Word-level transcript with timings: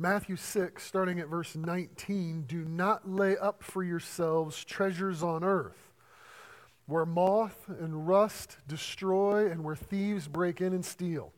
Matthew 0.00 0.36
6, 0.36 0.82
starting 0.82 1.20
at 1.20 1.28
verse 1.28 1.54
19 1.54 2.44
Do 2.48 2.64
not 2.64 3.06
lay 3.06 3.36
up 3.36 3.62
for 3.62 3.84
yourselves 3.84 4.64
treasures 4.64 5.22
on 5.22 5.44
earth, 5.44 5.92
where 6.86 7.04
moth 7.04 7.68
and 7.68 8.08
rust 8.08 8.56
destroy 8.66 9.50
and 9.50 9.62
where 9.62 9.76
thieves 9.76 10.26
break 10.26 10.62
in 10.62 10.72
and 10.72 10.86
steal. 10.86 11.34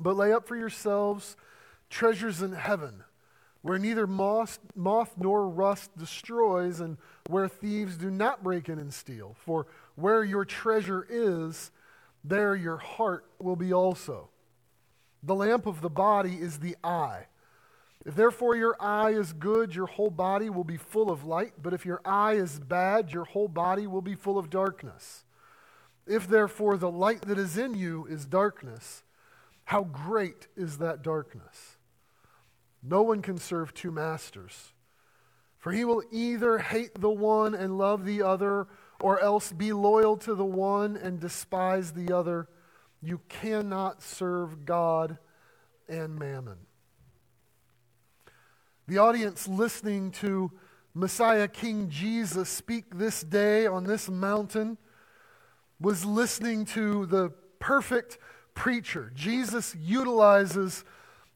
But 0.00 0.16
lay 0.16 0.32
up 0.32 0.48
for 0.48 0.56
yourselves 0.56 1.36
treasures 1.90 2.42
in 2.42 2.54
heaven, 2.54 3.04
where 3.62 3.78
neither 3.78 4.08
moth, 4.08 4.58
moth 4.74 5.14
nor 5.16 5.48
rust 5.48 5.96
destroys 5.96 6.80
and 6.80 6.96
where 7.28 7.46
thieves 7.46 7.96
do 7.96 8.10
not 8.10 8.42
break 8.42 8.68
in 8.68 8.80
and 8.80 8.92
steal. 8.92 9.36
For 9.44 9.68
where 9.94 10.24
your 10.24 10.44
treasure 10.44 11.06
is, 11.08 11.70
there 12.24 12.56
your 12.56 12.78
heart 12.78 13.26
will 13.38 13.54
be 13.54 13.72
also. 13.72 14.30
The 15.22 15.36
lamp 15.36 15.66
of 15.66 15.82
the 15.82 15.88
body 15.88 16.34
is 16.34 16.58
the 16.58 16.74
eye. 16.82 17.26
If 18.04 18.16
therefore 18.16 18.56
your 18.56 18.76
eye 18.80 19.10
is 19.10 19.32
good, 19.32 19.74
your 19.74 19.86
whole 19.86 20.10
body 20.10 20.48
will 20.48 20.64
be 20.64 20.78
full 20.78 21.10
of 21.10 21.24
light. 21.24 21.52
But 21.60 21.74
if 21.74 21.84
your 21.84 22.00
eye 22.04 22.34
is 22.34 22.58
bad, 22.58 23.12
your 23.12 23.24
whole 23.24 23.48
body 23.48 23.86
will 23.86 24.00
be 24.00 24.14
full 24.14 24.38
of 24.38 24.48
darkness. 24.48 25.24
If 26.06 26.26
therefore 26.26 26.76
the 26.76 26.90
light 26.90 27.22
that 27.22 27.38
is 27.38 27.58
in 27.58 27.74
you 27.74 28.06
is 28.06 28.24
darkness, 28.24 29.04
how 29.64 29.84
great 29.84 30.48
is 30.56 30.78
that 30.78 31.02
darkness? 31.02 31.76
No 32.82 33.02
one 33.02 33.20
can 33.20 33.36
serve 33.36 33.74
two 33.74 33.90
masters. 33.90 34.72
For 35.58 35.72
he 35.72 35.84
will 35.84 36.02
either 36.10 36.58
hate 36.58 36.98
the 36.98 37.10
one 37.10 37.54
and 37.54 37.76
love 37.76 38.06
the 38.06 38.22
other, 38.22 38.66
or 38.98 39.20
else 39.20 39.52
be 39.52 39.74
loyal 39.74 40.16
to 40.16 40.34
the 40.34 40.44
one 40.44 40.96
and 40.96 41.20
despise 41.20 41.92
the 41.92 42.12
other. 42.14 42.48
You 43.02 43.20
cannot 43.28 44.02
serve 44.02 44.64
God 44.64 45.18
and 45.86 46.18
mammon. 46.18 46.56
The 48.90 48.98
audience 48.98 49.46
listening 49.46 50.10
to 50.18 50.50
Messiah 50.94 51.46
King 51.46 51.90
Jesus 51.90 52.48
speak 52.48 52.86
this 52.92 53.22
day 53.22 53.64
on 53.64 53.84
this 53.84 54.08
mountain 54.08 54.78
was 55.78 56.04
listening 56.04 56.64
to 56.64 57.06
the 57.06 57.30
perfect 57.60 58.18
preacher. 58.54 59.12
Jesus 59.14 59.76
utilizes 59.76 60.82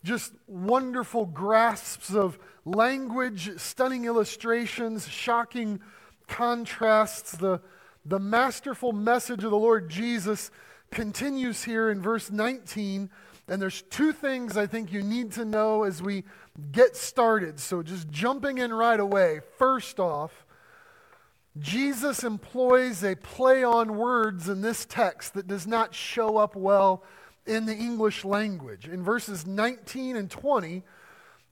just 0.02 0.32
wonderful 0.48 1.26
grasps 1.26 2.12
of 2.12 2.40
language, 2.64 3.56
stunning 3.60 4.04
illustrations, 4.04 5.06
shocking 5.06 5.78
contrasts. 6.26 7.36
The, 7.36 7.60
the 8.04 8.18
masterful 8.18 8.92
message 8.92 9.44
of 9.44 9.52
the 9.52 9.56
Lord 9.56 9.88
Jesus 9.88 10.50
continues 10.90 11.62
here 11.62 11.88
in 11.88 12.02
verse 12.02 12.32
19. 12.32 13.10
And 13.46 13.62
there's 13.62 13.82
two 13.82 14.12
things 14.12 14.56
I 14.56 14.66
think 14.66 14.90
you 14.90 15.02
need 15.02 15.30
to 15.32 15.44
know 15.44 15.84
as 15.84 16.02
we 16.02 16.24
get 16.72 16.96
started. 16.96 17.58
So 17.60 17.82
just 17.82 18.08
jumping 18.10 18.58
in 18.58 18.72
right 18.72 19.00
away. 19.00 19.40
First 19.58 19.98
off, 19.98 20.44
Jesus 21.58 22.24
employs 22.24 23.04
a 23.04 23.14
play 23.14 23.62
on 23.62 23.96
words 23.96 24.48
in 24.48 24.60
this 24.60 24.84
text 24.84 25.34
that 25.34 25.46
does 25.46 25.66
not 25.66 25.94
show 25.94 26.36
up 26.36 26.56
well 26.56 27.04
in 27.46 27.66
the 27.66 27.74
English 27.74 28.24
language. 28.24 28.88
In 28.88 29.04
verses 29.04 29.46
19 29.46 30.16
and 30.16 30.30
20, 30.30 30.82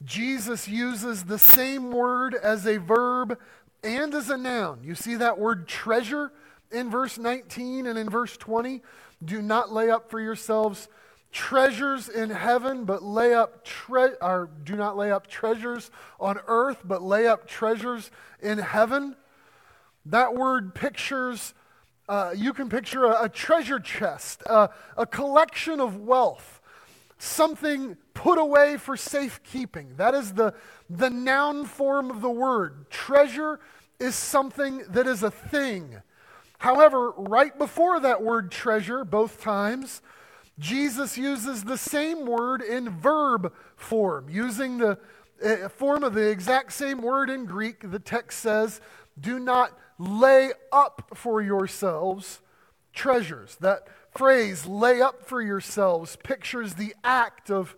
Jesus 0.05 0.67
uses 0.67 1.25
the 1.25 1.39
same 1.39 1.93
word 1.93 2.35
as 2.35 2.67
a 2.67 2.79
verb 2.79 3.39
and 3.85 4.15
as 4.15 4.31
a 4.31 4.37
noun. 4.37 4.81
You 4.83 4.95
see 4.95 5.15
that 5.17 5.39
word 5.39 5.69
treasure 5.69 6.33
in 6.73 6.91
verse 6.91 7.19
19 7.19 7.87
and 7.87 7.99
in 7.99 8.09
verse 8.11 8.37
20? 8.37 8.83
Do 9.25 9.41
not 9.41 9.73
lay 9.73 9.91
up 9.91 10.11
for 10.11 10.21
yourselves 10.21 10.89
treasures 11.33 12.09
in 12.09 12.31
heaven, 12.31 12.85
but 12.85 13.03
lay 13.03 13.35
up 13.35 13.65
tre- 13.65 14.15
or 14.21 14.51
do 14.63 14.77
not 14.77 14.97
lay 14.97 15.11
up 15.11 15.27
treasures 15.27 15.91
on 16.21 16.39
earth, 16.47 16.79
but 16.85 17.03
lay 17.03 17.27
up 17.27 17.49
treasures 17.49 18.11
in 18.41 18.59
heaven. 18.59 19.17
That 20.07 20.35
word 20.35 20.75
pictures 20.75 21.55
uh, 22.09 22.35
you 22.37 22.53
can 22.53 22.69
picture 22.69 23.05
a, 23.07 23.25
a 23.25 23.29
treasure 23.29 23.81
chest, 23.81 24.43
uh, 24.47 24.69
a 24.97 25.07
collection 25.07 25.81
of 25.81 25.97
wealth, 25.97 26.61
something 27.19 27.97
put 28.13 28.39
away 28.39 28.77
for 28.77 28.97
safekeeping. 28.97 29.95
That 29.97 30.15
is 30.15 30.35
the, 30.35 30.53
the 30.91 31.09
noun 31.09 31.65
form 31.65 32.11
of 32.11 32.21
the 32.21 32.31
word. 32.31 32.91
Treasure 32.91 33.61
is 33.99 34.15
something 34.15 34.83
that 34.89 35.07
is 35.07 35.23
a 35.23 35.31
thing. 35.31 36.03
However, 36.59 37.13
right 37.13 37.57
before 37.57 38.01
that 38.01 38.23
word 38.23 38.51
treasure, 38.51 39.05
both 39.05 39.41
times, 39.41 40.03
Jesus 40.59 41.17
uses 41.17 41.65
the 41.65 41.79
same 41.79 42.27
word 42.27 42.63
in 42.63 42.89
verb 42.91 43.53
form, 43.77 44.29
using 44.29 44.79
the 44.79 44.99
uh, 45.45 45.69
form 45.69 46.05
of 46.05 46.15
the 46.15 46.29
exact 46.29 46.73
same 46.73 47.03
word 47.03 47.31
in 47.31 47.47
Greek. 47.47 47.91
The 47.91 47.99
text 47.99 48.41
says, 48.41 48.81
Do 49.19 49.39
not 49.39 49.77
lay 49.99 50.53
up 50.71 51.11
for 51.15 51.41
yourselves 51.43 52.41
treasures. 52.93 53.57
That 53.61 53.89
phrase, 54.11 54.67
lay 54.67 55.01
up 55.01 55.23
for 55.23 55.41
yourselves, 55.41 56.17
pictures 56.23 56.75
the 56.75 56.95
act 57.03 57.51
of 57.51 57.75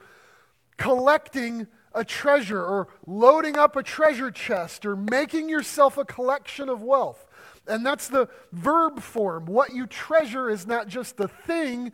collecting 0.77 1.69
a 1.95 2.05
treasure 2.05 2.61
or 2.61 2.89
loading 3.07 3.57
up 3.57 3.77
a 3.77 3.83
treasure 3.83 4.31
chest 4.31 4.85
or 4.85 4.97
making 4.97 5.49
yourself 5.49 5.97
a 5.97 6.05
collection 6.05 6.69
of 6.69 6.83
wealth. 6.83 7.27
And 7.67 7.87
that's 7.87 8.09
the 8.09 8.29
verb 8.53 9.01
form. 9.01 9.47
What 9.47 9.73
you 9.73 9.87
treasure 9.87 10.51
is 10.51 10.67
not 10.67 10.89
just 10.89 11.17
the 11.17 11.29
thing, 11.29 11.93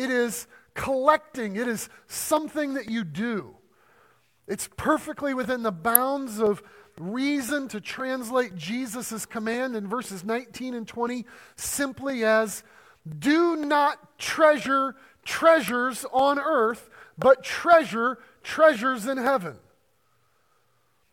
it 0.00 0.10
is 0.10 0.46
collecting, 0.74 1.56
it 1.56 1.68
is 1.68 1.88
something 2.06 2.74
that 2.74 2.90
you 2.90 3.04
do. 3.04 3.56
It's 4.46 4.68
perfectly 4.76 5.34
within 5.34 5.62
the 5.62 5.72
bounds 5.72 6.40
of 6.40 6.62
reason 6.98 7.68
to 7.68 7.80
translate 7.80 8.56
Jesus' 8.56 9.26
command 9.26 9.76
in 9.76 9.88
verses 9.88 10.24
19 10.24 10.74
and 10.74 10.86
20 10.86 11.24
simply 11.56 12.24
as 12.24 12.62
do 13.18 13.56
not 13.56 14.18
treasure 14.18 14.96
treasures 15.24 16.04
on 16.12 16.38
earth, 16.38 16.90
but 17.16 17.44
treasure 17.44 18.18
treasures 18.42 19.06
in 19.06 19.18
heaven. 19.18 19.56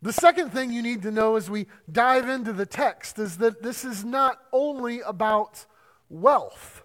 The 0.02 0.14
second 0.14 0.52
thing 0.52 0.72
you 0.72 0.82
need 0.82 1.02
to 1.04 1.12
know 1.12 1.36
as 1.36 1.50
we 1.50 1.68
dive 1.92 2.30
into 2.30 2.54
the 2.54 2.66
text 2.66 3.20
is 3.20 3.38
that 3.38 3.64
this 3.64 3.84
is 3.84 4.06
not 4.06 4.40
only 4.52 5.02
about 5.02 5.66
wealth. 6.10 6.84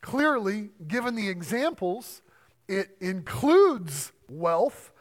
Clearly, 0.00 0.70
given 0.86 1.14
the 1.14 1.28
examples, 1.28 2.22
it 2.68 2.96
includes 3.00 4.12
wealth, 4.28 4.92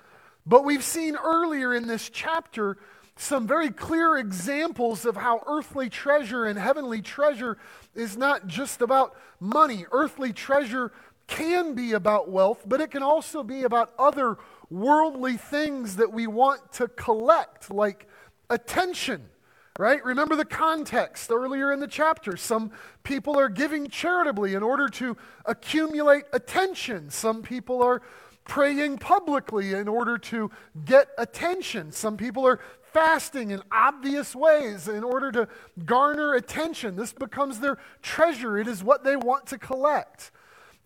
but 0.46 0.66
we've 0.66 0.84
seen 0.84 1.16
earlier 1.16 1.74
in 1.74 1.88
this 1.88 2.10
chapter 2.10 2.78
some 3.16 3.46
very 3.46 3.70
clear 3.70 4.18
examples 4.18 5.06
of 5.06 5.18
how 5.18 5.44
earthly 5.46 5.90
treasure 5.90 6.46
and 6.46 6.58
heavenly 6.58 7.02
treasure 7.02 7.58
is 7.94 8.16
not 8.16 8.48
just 8.48 8.82
about 8.82 9.16
money. 9.40 9.86
Earthly 9.92 10.32
treasure 10.32 10.94
can 11.28 11.76
be 11.76 11.92
about 11.94 12.30
wealth, 12.30 12.64
but 12.66 12.82
it 12.82 12.92
can 12.92 13.04
also 13.04 13.44
be 13.44 13.64
about 13.64 13.94
other 14.00 14.38
worldly 14.70 15.38
things 15.38 15.98
that 15.98 16.12
we 16.12 16.28
want 16.28 16.72
to 16.74 16.88
collect, 16.88 17.70
like 17.72 18.08
attention, 18.50 19.30
right? 19.79 20.03
Remember 20.03 20.35
the 20.35 20.44
context 20.44 21.31
earlier 21.31 21.72
in 21.72 21.79
the 21.79 21.88
chapter. 21.88 22.35
Some 22.35 22.72
people 23.03 23.40
are 23.40 23.47
giving 23.47 23.88
charitably 23.88 24.53
in 24.53 24.62
order 24.62 24.90
to 24.90 25.16
accumulate 25.45 26.25
attention, 26.34 27.09
some 27.09 27.41
people 27.41 27.81
are 27.81 28.01
praying 28.44 28.97
publicly 28.97 29.72
in 29.73 29.88
order 29.88 30.17
to 30.17 30.51
get 30.84 31.07
attention. 31.17 31.91
Some 31.91 32.17
people 32.17 32.45
are 32.45 32.59
fasting 32.91 33.51
in 33.51 33.62
obvious 33.72 34.35
ways 34.35 34.88
in 34.88 35.03
order 35.03 35.31
to 35.31 35.47
garner 35.85 36.34
attention. 36.34 36.96
This 36.96 37.13
becomes 37.13 37.59
their 37.59 37.78
treasure, 38.01 38.57
it 38.57 38.67
is 38.67 38.84
what 38.84 39.06
they 39.06 39.16
want 39.16 39.46
to 39.47 39.57
collect. 39.57 40.32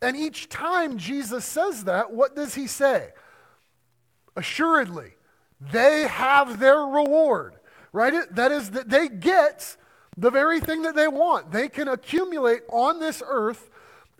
And 0.04 0.16
each 0.16 0.50
time 0.50 1.00
Jesus 1.00 1.46
says 1.46 1.86
that, 1.86 2.12
what 2.12 2.36
does 2.36 2.54
he 2.54 2.68
say? 2.68 3.10
Assuredly, 4.36 5.14
they 5.60 6.02
have 6.08 6.60
their 6.60 6.80
reward, 6.80 7.56
right? 7.94 8.14
That 8.36 8.52
is, 8.52 8.72
that 8.72 8.90
they 8.90 9.08
get 9.08 9.78
the 10.18 10.30
very 10.30 10.60
thing 10.60 10.82
that 10.82 10.96
they 10.96 11.08
want. 11.08 11.52
They 11.52 11.70
can 11.70 11.88
accumulate 11.88 12.64
on 12.70 13.00
this 13.00 13.24
earth 13.26 13.70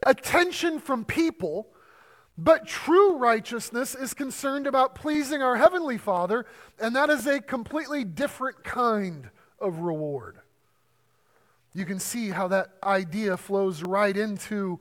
attention 0.06 0.80
from 0.80 1.04
people 1.04 1.68
but 2.38 2.66
true 2.66 3.18
righteousness 3.18 3.94
is 3.94 4.14
concerned 4.14 4.66
about 4.66 4.96
pleasing 4.96 5.44
our 5.44 5.56
Heavenly 5.56 5.98
Father, 5.98 6.46
and 6.80 6.96
that 6.96 7.10
is 7.10 7.28
a 7.28 7.40
completely 7.40 8.04
different 8.04 8.64
kind 8.64 9.30
of 9.60 9.80
reward. 9.80 10.40
You 11.76 11.86
can 11.86 12.00
see 12.00 12.30
how 12.30 12.48
that 12.50 12.70
idea 12.84 13.38
flows 13.38 13.84
right 13.84 14.16
into 14.16 14.80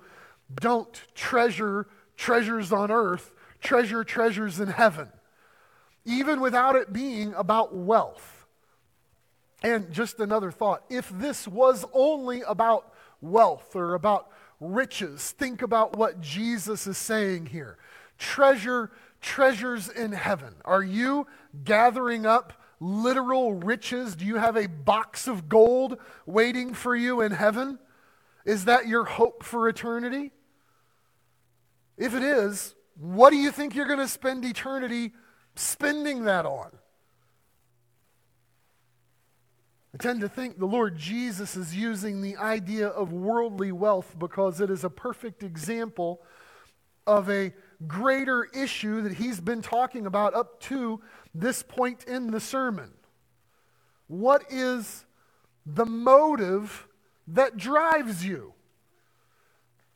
don't 0.54 1.02
treasure 1.14 1.88
treasures 2.16 2.72
on 2.72 2.90
earth, 2.90 3.32
treasure 3.60 4.04
treasures 4.04 4.58
in 4.58 4.68
heaven, 4.68 5.08
even 6.04 6.40
without 6.40 6.76
it 6.76 6.92
being 6.92 7.34
about 7.34 7.74
wealth. 7.74 8.31
And 9.62 9.92
just 9.92 10.18
another 10.20 10.50
thought 10.50 10.84
if 10.90 11.08
this 11.10 11.46
was 11.46 11.84
only 11.92 12.42
about 12.42 12.92
wealth 13.20 13.76
or 13.76 13.94
about 13.94 14.28
riches. 14.60 15.30
Think 15.32 15.62
about 15.62 15.96
what 15.96 16.20
Jesus 16.20 16.86
is 16.86 16.98
saying 16.98 17.46
here. 17.46 17.78
Treasure 18.18 18.90
treasures 19.22 19.88
in 19.88 20.12
heaven? 20.12 20.54
Are 20.64 20.82
you 20.82 21.26
gathering 21.64 22.26
up 22.26 22.52
literal 22.80 23.54
riches? 23.54 24.16
Do 24.16 24.26
you 24.26 24.36
have 24.36 24.56
a 24.56 24.66
box 24.66 25.26
of 25.28 25.48
gold 25.48 25.96
waiting 26.26 26.74
for 26.74 26.94
you 26.94 27.20
in 27.22 27.32
heaven? 27.32 27.78
Is 28.44 28.66
that 28.66 28.88
your 28.88 29.04
hope 29.04 29.44
for 29.44 29.68
eternity? 29.68 30.32
If 31.96 32.14
it 32.14 32.22
is, 32.22 32.74
what 32.96 33.30
do 33.30 33.36
you 33.36 33.52
think 33.52 33.74
you're 33.74 33.86
going 33.86 34.00
to 34.00 34.08
spend 34.08 34.44
eternity 34.44 35.12
spending 35.54 36.24
that 36.24 36.44
on? 36.44 36.72
I 39.94 39.98
tend 39.98 40.22
to 40.22 40.28
think 40.28 40.58
the 40.58 40.66
Lord 40.66 40.96
Jesus 40.96 41.54
is 41.54 41.76
using 41.76 42.22
the 42.22 42.36
idea 42.38 42.88
of 42.88 43.12
worldly 43.12 43.72
wealth 43.72 44.16
because 44.18 44.60
it 44.60 44.70
is 44.70 44.84
a 44.84 44.90
perfect 44.90 45.42
example 45.42 46.22
of 47.06 47.28
a 47.28 47.52
greater 47.86 48.44
issue 48.54 49.02
that 49.02 49.14
he's 49.14 49.40
been 49.40 49.60
talking 49.60 50.06
about 50.06 50.34
up 50.34 50.60
to 50.60 51.00
this 51.34 51.62
point 51.62 52.04
in 52.04 52.30
the 52.30 52.40
sermon. 52.40 52.92
What 54.06 54.44
is 54.50 55.04
the 55.66 55.86
motive 55.86 56.86
that 57.28 57.58
drives 57.58 58.24
you? 58.24 58.54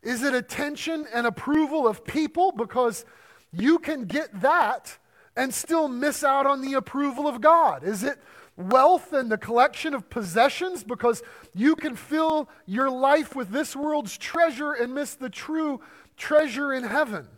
Is 0.02 0.22
it 0.22 0.34
attention 0.34 1.06
and 1.12 1.26
approval 1.26 1.88
of 1.88 2.04
people? 2.04 2.52
Because 2.52 3.04
you 3.50 3.78
can 3.78 4.04
get 4.04 4.42
that 4.42 4.98
and 5.36 5.52
still 5.52 5.88
miss 5.88 6.22
out 6.22 6.46
on 6.46 6.60
the 6.60 6.74
approval 6.74 7.26
of 7.26 7.40
God. 7.40 7.82
Is 7.82 8.02
it 8.02 8.18
wealth 8.56 9.12
and 9.12 9.30
the 9.30 9.38
collection 9.38 9.94
of 9.94 10.08
possessions? 10.10 10.84
Because 10.84 11.22
you 11.54 11.76
can 11.76 11.96
fill 11.96 12.48
your 12.66 12.90
life 12.90 13.34
with 13.34 13.50
this 13.50 13.76
world's 13.76 14.16
treasure 14.16 14.72
and 14.72 14.94
miss 14.94 15.14
the 15.14 15.30
true 15.30 15.80
treasure 16.16 16.72
in 16.72 16.84
heaven. 16.84 17.28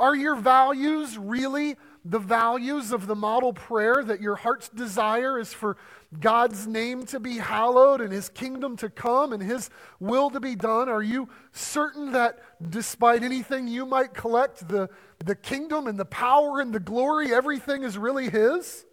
Are 0.00 0.14
your 0.14 0.36
values 0.36 1.18
really 1.18 1.76
the 2.04 2.18
values 2.18 2.92
of 2.92 3.06
the 3.06 3.14
model 3.14 3.52
prayer 3.52 4.02
that 4.02 4.20
your 4.20 4.36
heart's 4.36 4.68
desire 4.70 5.38
is 5.38 5.52
for 5.52 5.76
God's 6.18 6.66
name 6.66 7.04
to 7.06 7.20
be 7.20 7.36
hallowed 7.36 8.00
and 8.00 8.12
his 8.12 8.30
kingdom 8.30 8.76
to 8.78 8.88
come 8.88 9.32
and 9.32 9.42
his 9.42 9.68
will 10.00 10.30
to 10.30 10.40
be 10.40 10.54
done? 10.54 10.88
Are 10.88 11.02
you 11.02 11.28
certain 11.52 12.12
that 12.12 12.38
despite 12.70 13.22
anything 13.22 13.68
you 13.68 13.84
might 13.84 14.14
collect, 14.14 14.68
the, 14.68 14.88
the 15.18 15.34
kingdom 15.34 15.86
and 15.86 15.98
the 15.98 16.06
power 16.06 16.60
and 16.60 16.72
the 16.72 16.80
glory, 16.80 17.34
everything 17.34 17.82
is 17.82 17.98
really 17.98 18.30
his? 18.30 18.86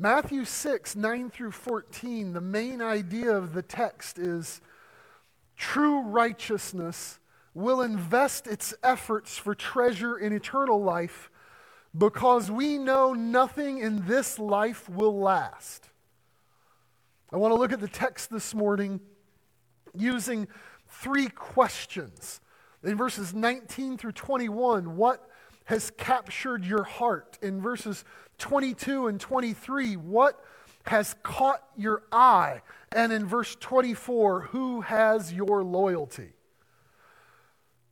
Matthew 0.00 0.44
6, 0.44 0.94
9 0.94 1.28
through 1.28 1.50
14, 1.50 2.32
the 2.32 2.40
main 2.40 2.80
idea 2.80 3.32
of 3.32 3.52
the 3.52 3.62
text 3.62 4.16
is 4.16 4.60
true 5.56 6.02
righteousness 6.02 7.18
will 7.52 7.80
invest 7.82 8.46
its 8.46 8.72
efforts 8.84 9.36
for 9.36 9.56
treasure 9.56 10.16
in 10.16 10.32
eternal 10.32 10.80
life 10.80 11.30
because 11.96 12.48
we 12.48 12.78
know 12.78 13.12
nothing 13.12 13.78
in 13.78 14.06
this 14.06 14.38
life 14.38 14.88
will 14.88 15.18
last. 15.18 15.88
I 17.32 17.36
want 17.36 17.52
to 17.52 17.58
look 17.58 17.72
at 17.72 17.80
the 17.80 17.88
text 17.88 18.30
this 18.30 18.54
morning 18.54 19.00
using 19.96 20.46
three 20.86 21.28
questions. 21.28 22.40
In 22.84 22.96
verses 22.96 23.34
19 23.34 23.98
through 23.98 24.12
21, 24.12 24.96
what 24.96 25.28
has 25.64 25.90
captured 25.90 26.64
your 26.64 26.84
heart? 26.84 27.36
In 27.42 27.60
verses 27.60 28.04
22 28.38 29.08
and 29.08 29.20
23, 29.20 29.96
what 29.96 30.42
has 30.86 31.14
caught 31.22 31.62
your 31.76 32.02
eye? 32.10 32.62
And 32.92 33.12
in 33.12 33.26
verse 33.26 33.56
24, 33.60 34.42
who 34.42 34.80
has 34.80 35.32
your 35.32 35.62
loyalty? 35.62 36.32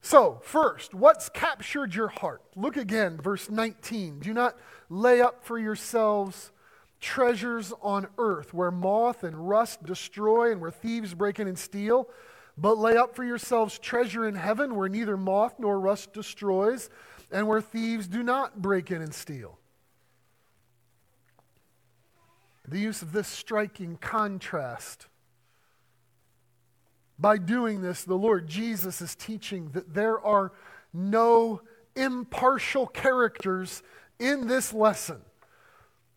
So, 0.00 0.40
first, 0.42 0.94
what's 0.94 1.28
captured 1.28 1.94
your 1.94 2.08
heart? 2.08 2.40
Look 2.54 2.76
again, 2.76 3.18
verse 3.20 3.50
19. 3.50 4.20
Do 4.20 4.32
not 4.32 4.56
lay 4.88 5.20
up 5.20 5.44
for 5.44 5.58
yourselves 5.58 6.52
treasures 7.00 7.72
on 7.82 8.06
earth 8.16 8.54
where 8.54 8.70
moth 8.70 9.24
and 9.24 9.48
rust 9.48 9.82
destroy 9.84 10.52
and 10.52 10.60
where 10.60 10.70
thieves 10.70 11.12
break 11.12 11.40
in 11.40 11.48
and 11.48 11.58
steal, 11.58 12.08
but 12.56 12.78
lay 12.78 12.96
up 12.96 13.14
for 13.14 13.24
yourselves 13.24 13.78
treasure 13.78 14.26
in 14.26 14.34
heaven 14.34 14.76
where 14.76 14.88
neither 14.88 15.16
moth 15.16 15.54
nor 15.58 15.78
rust 15.78 16.12
destroys 16.12 16.88
and 17.30 17.46
where 17.46 17.60
thieves 17.60 18.06
do 18.06 18.22
not 18.22 18.62
break 18.62 18.90
in 18.90 19.02
and 19.02 19.12
steal. 19.12 19.58
The 22.68 22.78
use 22.78 23.02
of 23.02 23.12
this 23.12 23.28
striking 23.28 23.96
contrast 23.96 25.06
by 27.18 27.38
doing 27.38 27.80
this, 27.80 28.04
the 28.04 28.14
Lord 28.14 28.46
Jesus 28.46 29.00
is 29.00 29.14
teaching 29.14 29.70
that 29.70 29.94
there 29.94 30.20
are 30.20 30.52
no 30.92 31.62
impartial 31.94 32.86
characters 32.86 33.82
in 34.18 34.48
this 34.48 34.72
lesson. 34.74 35.22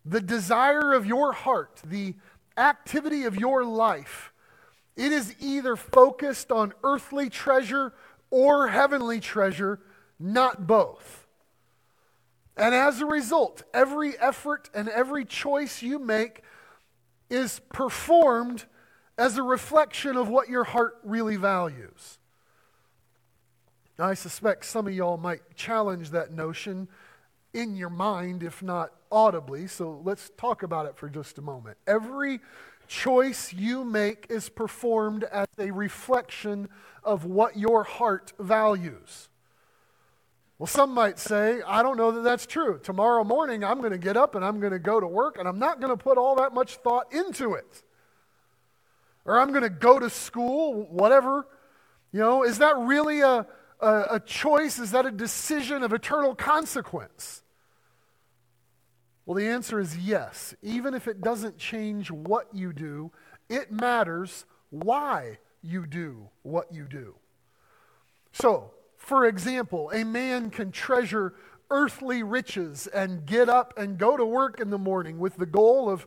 The 0.06 0.22
desire 0.22 0.94
of 0.94 1.06
your 1.06 1.32
heart, 1.32 1.82
the 1.86 2.16
activity 2.58 3.24
of 3.24 3.38
your 3.38 3.64
life, 3.64 4.34
it 4.98 5.12
is 5.14 5.36
either 5.40 5.76
focused 5.76 6.52
on 6.52 6.74
earthly 6.84 7.30
treasure 7.30 7.94
or 8.30 8.68
heavenly 8.68 9.20
treasure, 9.22 9.80
not 10.20 10.68
both. 10.68 11.19
And 12.58 12.76
as 12.76 13.00
a 13.00 13.06
result, 13.06 13.64
every 13.74 14.18
effort 14.20 14.70
and 14.74 14.90
every 14.90 15.26
choice 15.26 15.82
you 15.82 16.00
make 16.00 16.44
is 17.30 17.62
performed 17.74 18.66
as 19.18 19.38
a 19.38 19.44
reflection 19.44 20.18
of 20.18 20.30
what 20.30 20.50
your 20.50 20.64
heart 20.64 20.98
really 21.04 21.36
values. 21.36 22.18
I 23.98 24.14
suspect 24.14 24.66
some 24.66 24.88
of 24.88 24.94
y'all 24.94 25.18
might 25.18 25.42
challenge 25.56 26.12
that 26.12 26.32
notion 26.32 26.88
in 27.54 27.76
your 27.76 27.90
mind, 27.90 28.44
if 28.44 28.64
not 28.64 28.92
audibly. 29.12 29.68
So 29.68 30.02
let's 30.04 30.32
talk 30.38 30.64
about 30.64 30.86
it 30.86 30.96
for 30.96 31.10
just 31.10 31.38
a 31.38 31.42
moment. 31.42 31.78
Every 31.86 32.40
choice 32.88 33.54
you 33.54 33.84
make 33.84 34.28
is 34.30 34.50
performed 34.50 35.24
as 35.26 35.48
a 35.58 35.72
reflection 35.72 36.70
of 37.04 37.26
what 37.26 37.58
your 37.58 37.84
heart 37.84 38.34
values. 38.40 39.30
Well, 40.60 40.68
some 40.68 40.94
might 40.94 41.18
say, 41.18 41.62
I 41.66 41.82
don't 41.82 41.98
know 41.98 42.12
that 42.12 42.22
that's 42.22 42.46
true. 42.46 42.80
Tomorrow 42.84 43.24
morning, 43.24 43.64
I'm 43.64 43.80
going 43.80 43.92
to 43.92 43.98
get 43.98 44.16
up 44.18 44.36
and 44.36 44.46
I'm 44.46 44.60
going 44.60 44.74
to 44.74 44.80
go 44.80 45.00
to 45.00 45.08
work, 45.08 45.38
and 45.40 45.48
I'm 45.48 45.58
not 45.58 45.80
going 45.80 45.98
to 45.98 45.98
put 45.98 46.18
all 46.18 46.36
that 46.36 46.54
much 46.54 46.76
thought 46.76 47.12
into 47.12 47.54
it 47.56 47.82
or 49.30 49.40
I'm 49.40 49.52
going 49.52 49.62
to 49.62 49.70
go 49.70 50.00
to 50.00 50.10
school, 50.10 50.88
whatever. 50.90 51.46
You 52.12 52.20
know, 52.20 52.44
is 52.44 52.58
that 52.58 52.76
really 52.78 53.22
a, 53.22 53.46
a, 53.80 54.04
a 54.12 54.20
choice? 54.20 54.80
Is 54.80 54.90
that 54.92 55.06
a 55.06 55.12
decision 55.12 55.84
of 55.84 55.94
eternal 55.94 56.34
consequence? 56.34 57.44
Well, 59.28 59.36
the 59.36 59.48
answer 59.48 59.80
is 59.80 59.96
yes. 59.96 60.56
Even 60.64 60.96
if 60.96 61.08
it 61.08 61.22
doesn't 61.22 61.60
change 61.60 62.10
what 62.10 62.48
you 62.54 62.74
do, 62.74 63.12
it 63.50 63.72
matters 63.72 64.46
why 64.72 65.38
you 65.62 65.86
do 65.86 66.30
what 66.42 66.74
you 66.74 66.86
do. 66.86 67.14
So, 68.32 68.72
for 69.10 69.26
example, 69.26 69.90
a 69.90 70.04
man 70.04 70.52
can 70.52 70.72
treasure 70.72 71.34
earthly 71.72 72.22
riches 72.22 72.86
and 72.86 73.26
get 73.26 73.50
up 73.50 73.74
and 73.76 73.98
go 73.98 74.16
to 74.16 74.24
work 74.24 74.60
in 74.60 74.70
the 74.70 74.78
morning 74.78 75.18
with 75.18 75.36
the 75.38 75.48
goal 75.48 75.90
of 75.90 76.06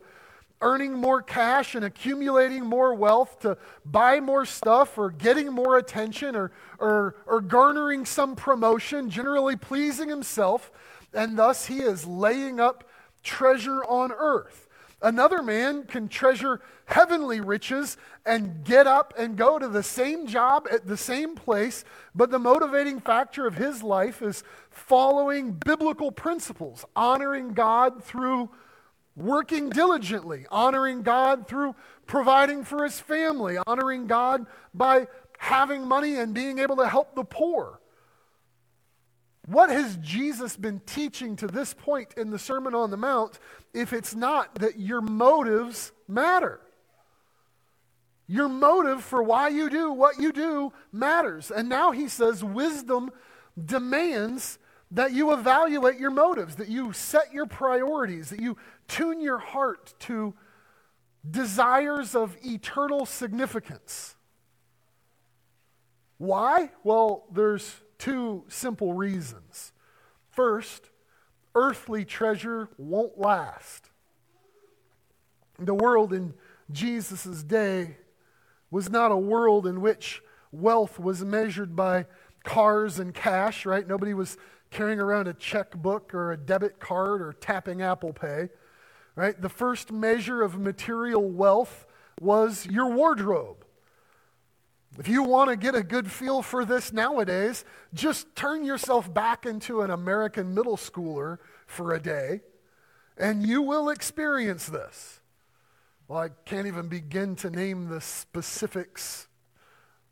earning 0.61 0.93
more 0.93 1.21
cash 1.21 1.75
and 1.75 1.83
accumulating 1.83 2.65
more 2.65 2.93
wealth 2.95 3.41
to 3.41 3.57
buy 3.83 4.21
more 4.21 4.45
stuff 4.45 4.97
or 4.97 5.09
getting 5.09 5.51
more 5.51 5.77
attention 5.77 6.33
or, 6.33 6.53
or, 6.79 7.17
or 7.25 7.41
garnering 7.41 8.05
some 8.05 8.37
promotion, 8.37 9.09
generally 9.09 9.57
pleasing 9.57 10.07
himself, 10.07 10.71
and 11.13 11.37
thus 11.37 11.65
he 11.65 11.79
is 11.79 12.05
laying 12.05 12.61
up 12.61 12.85
treasure 13.21 13.83
on 13.83 14.13
earth. 14.13 14.62
Another 15.03 15.43
man 15.43 15.83
can 15.83 16.07
treasure 16.07 16.61
heavenly 16.85 17.41
riches 17.41 17.97
and 18.25 18.63
get 18.63 18.87
up 18.87 19.13
and 19.17 19.35
go 19.35 19.59
to 19.59 19.67
the 19.67 19.83
same 19.83 20.27
job 20.27 20.65
at 20.71 20.87
the 20.87 20.95
same 20.95 21.35
place, 21.35 21.83
but 22.15 22.31
the 22.31 22.39
motivating 22.39 23.01
factor 23.01 23.45
of 23.45 23.55
his 23.55 23.83
life 23.83 24.21
is 24.21 24.45
following 24.69 25.51
biblical 25.51 26.09
principles, 26.09 26.85
honoring 26.95 27.53
God 27.53 28.01
through 28.01 28.49
working 29.17 29.69
diligently, 29.69 30.45
honoring 30.49 31.01
God 31.01 31.49
through 31.49 31.75
providing 32.07 32.63
for 32.63 32.85
his 32.85 33.01
family, 33.01 33.57
honoring 33.67 34.07
God 34.07 34.45
by 34.73 35.07
having 35.37 35.85
money 35.85 36.15
and 36.15 36.33
being 36.33 36.59
able 36.59 36.77
to 36.77 36.87
help 36.87 37.13
the 37.13 37.25
poor. 37.25 37.81
What 39.45 39.69
has 39.69 39.97
Jesus 39.97 40.55
been 40.55 40.79
teaching 40.85 41.35
to 41.37 41.47
this 41.47 41.73
point 41.73 42.13
in 42.15 42.29
the 42.29 42.39
Sermon 42.39 42.73
on 42.73 42.91
the 42.91 42.97
Mount 42.97 43.39
if 43.73 43.91
it's 43.91 44.15
not 44.15 44.55
that 44.55 44.79
your 44.79 45.01
motives 45.01 45.91
matter? 46.07 46.61
Your 48.25 48.47
motive 48.47 49.03
for 49.03 49.21
why 49.21 49.49
you 49.49 49.69
do 49.69 49.91
what 49.91 50.17
you 50.17 50.31
do 50.31 50.71
matters. 50.93 51.51
And 51.51 51.67
now 51.67 51.91
he 51.91 52.07
says 52.07 52.41
wisdom 52.41 53.11
demands 53.63 54.59
that 54.91 55.11
you 55.11 55.33
evaluate 55.33 55.99
your 55.99 56.11
motives, 56.11 56.55
that 56.55 56.69
you 56.69 56.93
set 56.93 57.33
your 57.33 57.45
priorities, 57.45 58.29
that 58.29 58.39
you 58.39 58.55
tune 58.87 59.19
your 59.19 59.39
heart 59.39 59.93
to 59.99 60.33
desires 61.29 62.15
of 62.15 62.37
eternal 62.45 63.05
significance. 63.05 64.15
Why? 66.17 66.71
Well, 66.83 67.25
there's 67.31 67.75
two 68.03 68.43
simple 68.49 68.91
reasons. 68.91 69.71
First, 70.29 70.89
earthly 71.55 72.03
treasure 72.03 72.67
won't 72.77 73.17
last. 73.17 73.91
The 75.57 75.73
world 75.73 76.11
in 76.11 76.33
Jesus' 76.69 77.43
day 77.43 77.95
was 78.69 78.89
not 78.89 79.13
a 79.13 79.17
world 79.17 79.65
in 79.65 79.79
which 79.79 80.21
wealth 80.51 80.99
was 80.99 81.23
measured 81.23 81.77
by 81.77 82.05
cars 82.43 82.99
and 82.99 83.13
cash, 83.13 83.65
right? 83.65 83.87
Nobody 83.87 84.13
was 84.13 84.37
carrying 84.69 84.99
around 84.99 85.29
a 85.29 85.33
checkbook 85.33 86.13
or 86.13 86.33
a 86.33 86.37
debit 86.37 86.81
card 86.81 87.21
or 87.21 87.31
tapping 87.31 87.81
Apple 87.81 88.11
Pay, 88.11 88.49
right? 89.15 89.41
The 89.41 89.47
first 89.47 89.93
measure 89.93 90.41
of 90.41 90.59
material 90.59 91.29
wealth 91.29 91.85
was 92.19 92.65
your 92.65 92.91
wardrobe. 92.91 93.62
If 94.99 95.07
you 95.07 95.23
want 95.23 95.49
to 95.49 95.55
get 95.55 95.73
a 95.73 95.81
good 95.81 96.11
feel 96.11 96.43
for 96.43 96.65
this 96.65 96.93
nowadays, 96.93 97.65
just 97.93 98.35
turn 98.35 98.63
yourself 98.63 99.11
back 99.11 99.45
into 99.45 99.81
an 99.81 99.89
American 99.89 100.53
middle 100.53 100.77
schooler 100.77 101.39
for 101.65 101.93
a 101.93 101.99
day, 101.99 102.41
and 103.17 103.45
you 103.45 103.61
will 103.63 103.89
experience 103.89 104.67
this. 104.67 105.19
Well, 106.07 106.19
I 106.19 106.29
can't 106.45 106.67
even 106.67 106.89
begin 106.89 107.35
to 107.37 107.49
name 107.49 107.89
the 107.89 108.01
specifics 108.01 109.27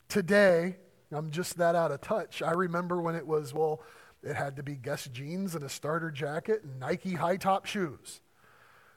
today. 0.09 0.77
I'm 1.11 1.29
just 1.29 1.57
that 1.57 1.75
out 1.75 1.91
of 1.91 2.01
touch. 2.01 2.41
I 2.41 2.51
remember 2.51 3.01
when 3.01 3.15
it 3.15 3.27
was, 3.27 3.53
well, 3.53 3.83
it 4.23 4.35
had 4.35 4.55
to 4.55 4.63
be 4.63 4.75
Guess 4.75 5.09
jeans 5.09 5.53
and 5.53 5.63
a 5.63 5.69
starter 5.69 6.09
jacket 6.09 6.63
and 6.63 6.79
Nike 6.79 7.13
high 7.13 7.37
top 7.37 7.65
shoes. 7.65 8.21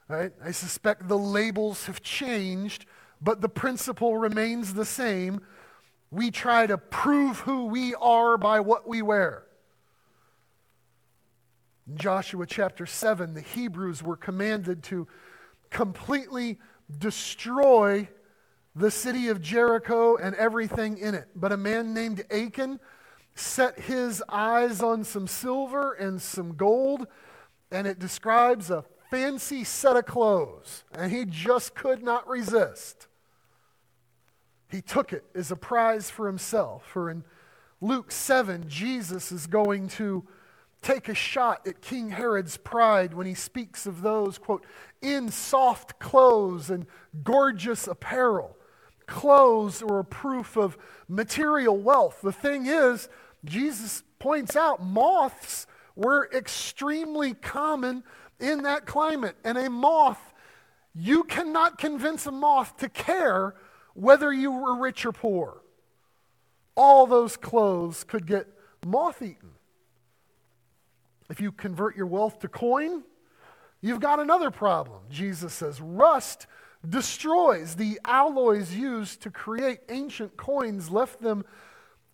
Right? 0.08 0.32
I 0.42 0.50
suspect 0.52 1.08
the 1.08 1.18
labels 1.18 1.86
have 1.86 2.02
changed, 2.02 2.86
but 3.20 3.40
the 3.40 3.48
principle 3.48 4.16
remains 4.16 4.74
the 4.74 4.84
same. 4.84 5.40
We 6.14 6.30
try 6.30 6.68
to 6.68 6.78
prove 6.78 7.40
who 7.40 7.64
we 7.64 7.96
are 7.96 8.38
by 8.38 8.60
what 8.60 8.86
we 8.86 9.02
wear. 9.02 9.46
In 11.88 11.96
Joshua 11.96 12.46
chapter 12.46 12.86
7, 12.86 13.34
the 13.34 13.40
Hebrews 13.40 14.00
were 14.00 14.16
commanded 14.16 14.84
to 14.84 15.08
completely 15.70 16.60
destroy 16.98 18.08
the 18.76 18.92
city 18.92 19.26
of 19.26 19.42
Jericho 19.42 20.14
and 20.14 20.36
everything 20.36 20.98
in 20.98 21.16
it. 21.16 21.30
But 21.34 21.50
a 21.50 21.56
man 21.56 21.94
named 21.94 22.24
Achan 22.30 22.78
set 23.34 23.80
his 23.80 24.22
eyes 24.28 24.82
on 24.82 25.02
some 25.02 25.26
silver 25.26 25.94
and 25.94 26.22
some 26.22 26.54
gold, 26.54 27.08
and 27.72 27.88
it 27.88 27.98
describes 27.98 28.70
a 28.70 28.84
fancy 29.10 29.64
set 29.64 29.96
of 29.96 30.06
clothes, 30.06 30.84
and 30.92 31.10
he 31.10 31.24
just 31.24 31.74
could 31.74 32.04
not 32.04 32.28
resist. 32.28 33.08
He 34.74 34.82
took 34.82 35.12
it 35.12 35.24
as 35.36 35.52
a 35.52 35.56
prize 35.56 36.10
for 36.10 36.26
himself. 36.26 36.84
For 36.84 37.08
in 37.08 37.22
Luke 37.80 38.10
7, 38.10 38.64
Jesus 38.68 39.30
is 39.30 39.46
going 39.46 39.86
to 39.90 40.26
take 40.82 41.08
a 41.08 41.14
shot 41.14 41.64
at 41.64 41.80
King 41.80 42.10
Herod's 42.10 42.56
pride 42.56 43.14
when 43.14 43.24
he 43.24 43.34
speaks 43.34 43.86
of 43.86 44.02
those, 44.02 44.36
quote, 44.36 44.64
in 45.00 45.28
soft 45.28 46.00
clothes 46.00 46.70
and 46.70 46.86
gorgeous 47.22 47.86
apparel. 47.86 48.56
Clothes 49.06 49.80
were 49.80 50.00
a 50.00 50.04
proof 50.04 50.56
of 50.56 50.76
material 51.06 51.76
wealth. 51.76 52.18
The 52.20 52.32
thing 52.32 52.66
is, 52.66 53.08
Jesus 53.44 54.02
points 54.18 54.56
out 54.56 54.82
moths 54.82 55.68
were 55.94 56.28
extremely 56.34 57.34
common 57.34 58.02
in 58.40 58.64
that 58.64 58.86
climate. 58.86 59.36
And 59.44 59.56
a 59.56 59.70
moth, 59.70 60.34
you 60.96 61.22
cannot 61.22 61.78
convince 61.78 62.26
a 62.26 62.32
moth 62.32 62.76
to 62.78 62.88
care 62.88 63.54
whether 63.94 64.32
you 64.32 64.52
were 64.52 64.76
rich 64.76 65.06
or 65.06 65.12
poor. 65.12 65.62
All 66.76 67.06
those 67.06 67.36
clothes 67.36 68.04
could 68.04 68.26
get 68.26 68.46
moth 68.84 69.22
eaten. 69.22 69.50
If 71.30 71.40
you 71.40 71.52
convert 71.52 71.96
your 71.96 72.06
wealth 72.06 72.40
to 72.40 72.48
coin, 72.48 73.02
you've 73.80 74.00
got 74.00 74.20
another 74.20 74.50
problem. 74.50 75.02
Jesus 75.08 75.54
says 75.54 75.80
rust 75.80 76.46
destroys 76.86 77.76
the 77.76 77.98
alloys 78.04 78.74
used 78.74 79.22
to 79.22 79.30
create 79.30 79.80
ancient 79.88 80.36
coins, 80.36 80.90
left 80.90 81.22
them 81.22 81.44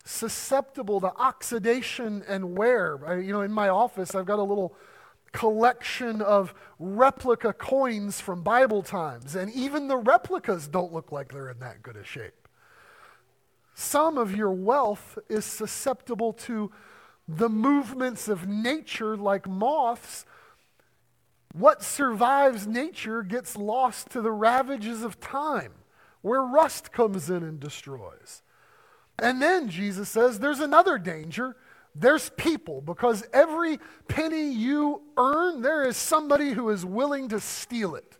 susceptible 0.04 1.00
to 1.00 1.12
oxidation 1.16 2.22
and 2.28 2.56
wear. 2.56 3.00
I, 3.06 3.18
you 3.18 3.32
know, 3.32 3.42
in 3.42 3.52
my 3.52 3.68
office, 3.68 4.14
I've 4.14 4.26
got 4.26 4.38
a 4.38 4.42
little 4.44 4.76
collection 5.32 6.20
of 6.20 6.54
replica 6.78 7.52
coins 7.52 8.20
from 8.20 8.42
Bible 8.42 8.82
times, 8.82 9.34
and 9.34 9.52
even 9.52 9.88
the 9.88 9.96
replicas 9.96 10.68
don't 10.68 10.92
look 10.92 11.12
like 11.12 11.32
they're 11.32 11.50
in 11.50 11.60
that 11.60 11.82
good 11.82 11.96
a 11.96 12.04
shape. 12.04 12.48
Some 13.74 14.18
of 14.18 14.34
your 14.34 14.52
wealth 14.52 15.18
is 15.28 15.44
susceptible 15.44 16.32
to 16.34 16.70
the 17.26 17.48
movements 17.48 18.28
of 18.28 18.46
nature 18.46 19.16
like 19.16 19.48
moths. 19.48 20.26
What 21.54 21.82
survives 21.82 22.66
nature 22.66 23.22
gets 23.22 23.56
lost 23.56 24.10
to 24.10 24.20
the 24.20 24.32
ravages 24.32 25.02
of 25.02 25.20
time, 25.20 25.72
where 26.22 26.42
rust 26.42 26.92
comes 26.92 27.30
in 27.30 27.42
and 27.42 27.58
destroys. 27.58 28.42
And 29.18 29.40
then 29.40 29.68
Jesus 29.68 30.08
says 30.08 30.38
there's 30.38 30.60
another 30.60 30.98
danger. 30.98 31.56
There's 31.94 32.30
people, 32.30 32.80
because 32.80 33.24
every 33.32 33.78
penny 34.08 34.52
you 34.52 35.02
earn, 35.16 35.62
there 35.62 35.86
is 35.86 35.96
somebody 35.96 36.50
who 36.50 36.70
is 36.70 36.84
willing 36.84 37.28
to 37.28 37.40
steal 37.40 37.94
it. 37.94 38.16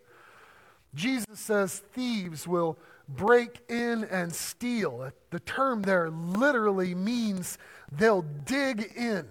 Jesus 0.94 1.38
says 1.38 1.82
thieves 1.92 2.48
will 2.48 2.78
break 3.08 3.60
in 3.68 4.04
and 4.04 4.34
steal. 4.34 5.10
The 5.30 5.40
term 5.40 5.82
there 5.82 6.10
literally 6.10 6.94
means 6.94 7.58
they'll 7.92 8.22
dig 8.22 8.92
in. 8.96 9.28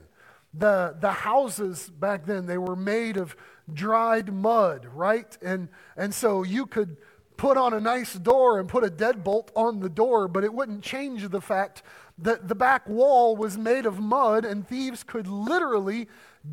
The, 0.53 0.95
the 0.99 1.11
houses 1.11 1.89
back 1.89 2.25
then, 2.25 2.45
they 2.45 2.57
were 2.57 2.75
made 2.75 3.17
of 3.17 3.35
dried 3.71 4.33
mud, 4.33 4.87
right? 4.93 5.37
And, 5.41 5.69
and 5.95 6.13
so 6.13 6.43
you 6.43 6.65
could 6.65 6.97
put 7.37 7.55
on 7.55 7.73
a 7.73 7.79
nice 7.79 8.13
door 8.15 8.59
and 8.59 8.67
put 8.67 8.83
a 8.83 8.89
deadbolt 8.89 9.49
on 9.55 9.79
the 9.79 9.89
door, 9.89 10.27
but 10.27 10.43
it 10.43 10.53
wouldn't 10.53 10.83
change 10.83 11.27
the 11.29 11.39
fact 11.39 11.83
that 12.21 12.47
the 12.47 12.55
back 12.55 12.87
wall 12.87 13.35
was 13.35 13.57
made 13.57 13.85
of 13.85 13.99
mud 13.99 14.45
and 14.45 14.67
thieves 14.67 15.03
could 15.03 15.27
literally 15.27 16.07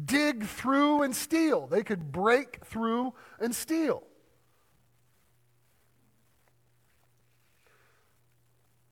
dig 0.04 0.44
through 0.44 1.02
and 1.02 1.14
steal. 1.14 1.66
They 1.66 1.82
could 1.82 2.12
break 2.12 2.64
through 2.64 3.14
and 3.40 3.54
steal. 3.54 4.02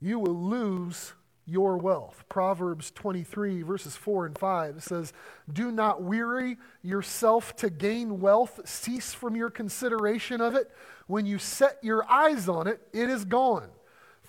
You 0.00 0.19
will 0.19 0.35
lose 0.35 1.14
your 1.47 1.76
wealth. 1.76 2.25
Proverbs 2.28 2.90
23, 2.90 3.62
verses 3.62 3.97
4 3.97 4.26
and 4.26 4.38
5 4.38 4.83
says, 4.83 5.12
Do 5.52 5.71
not 5.71 6.02
weary 6.02 6.57
yourself 6.83 7.54
to 7.57 7.71
gain 7.71 8.21
wealth, 8.21 8.61
cease 8.64 9.12
from 9.12 9.37
your 9.37 9.50
consideration 9.50 10.40
of 10.40 10.54
it. 10.54 10.71
When 11.07 11.26
you 11.26 11.38
set 11.38 11.78
your 11.83 12.11
eyes 12.11 12.49
on 12.49 12.66
it, 12.66 12.81
it 12.93 13.11
is 13.11 13.25
gone. 13.25 13.69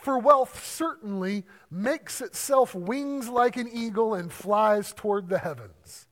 For 0.06 0.20
wealth 0.20 0.64
certainly 0.64 1.46
makes 1.72 2.22
itself 2.22 2.76
wings 2.76 3.28
like 3.28 3.58
an 3.58 3.68
eagle 3.68 4.14
and 4.14 4.32
flies 4.32 4.94
toward 4.94 5.30
the 5.30 5.40
heavens. 5.40 6.06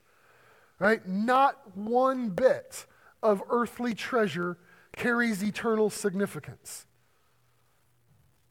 Right? 0.80 1.08
Not 1.08 1.78
one 1.78 2.30
bit 2.30 2.88
of 3.22 3.44
earthly 3.52 3.94
treasure 3.94 4.58
carries 4.96 5.44
eternal 5.44 5.92
significance. 5.92 6.88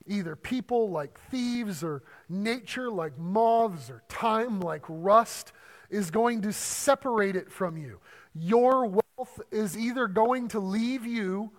Either 0.07 0.37
people 0.37 0.91
like 0.91 1.19
thieves, 1.29 1.83
or 1.83 2.05
nature 2.29 2.89
like 2.89 3.19
moths, 3.19 3.91
or 3.91 4.05
time 4.09 4.61
like 4.61 4.85
rust 4.87 5.53
is 5.91 6.13
going 6.13 6.43
to 6.43 6.53
separate 6.53 7.35
it 7.35 7.51
from 7.51 7.77
you. 7.77 7.99
Your 8.33 8.87
wealth 8.87 9.41
is 9.51 9.77
either 9.77 10.07
going 10.07 10.47
to 10.49 10.61
leave 10.61 11.05
you 11.05 11.51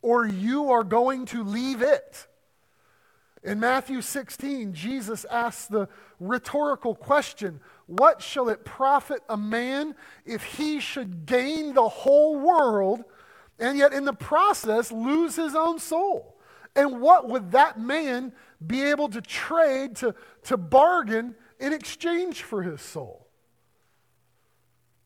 or 0.00 0.28
you 0.28 0.70
are 0.70 0.84
going 0.84 1.24
to 1.26 1.42
leave 1.42 1.82
it. 1.82 2.28
In 3.44 3.58
Matthew 3.58 4.02
16, 4.02 4.72
Jesus 4.72 5.24
asks 5.24 5.66
the 5.66 5.88
rhetorical 6.20 6.94
question 6.94 7.60
What 7.86 8.22
shall 8.22 8.48
it 8.48 8.64
profit 8.64 9.22
a 9.28 9.36
man 9.36 9.96
if 10.24 10.44
he 10.44 10.78
should 10.78 11.26
gain 11.26 11.74
the 11.74 11.88
whole 11.88 12.38
world 12.38 13.04
and 13.58 13.76
yet 13.76 13.92
in 13.92 14.04
the 14.04 14.12
process 14.12 14.92
lose 14.92 15.34
his 15.34 15.56
own 15.56 15.78
soul? 15.78 16.36
And 16.76 17.00
what 17.00 17.28
would 17.28 17.50
that 17.52 17.78
man 17.78 18.32
be 18.64 18.82
able 18.82 19.08
to 19.08 19.20
trade, 19.20 19.96
to, 19.96 20.14
to 20.44 20.56
bargain 20.56 21.34
in 21.58 21.72
exchange 21.72 22.42
for 22.42 22.62
his 22.62 22.80
soul? 22.80 23.26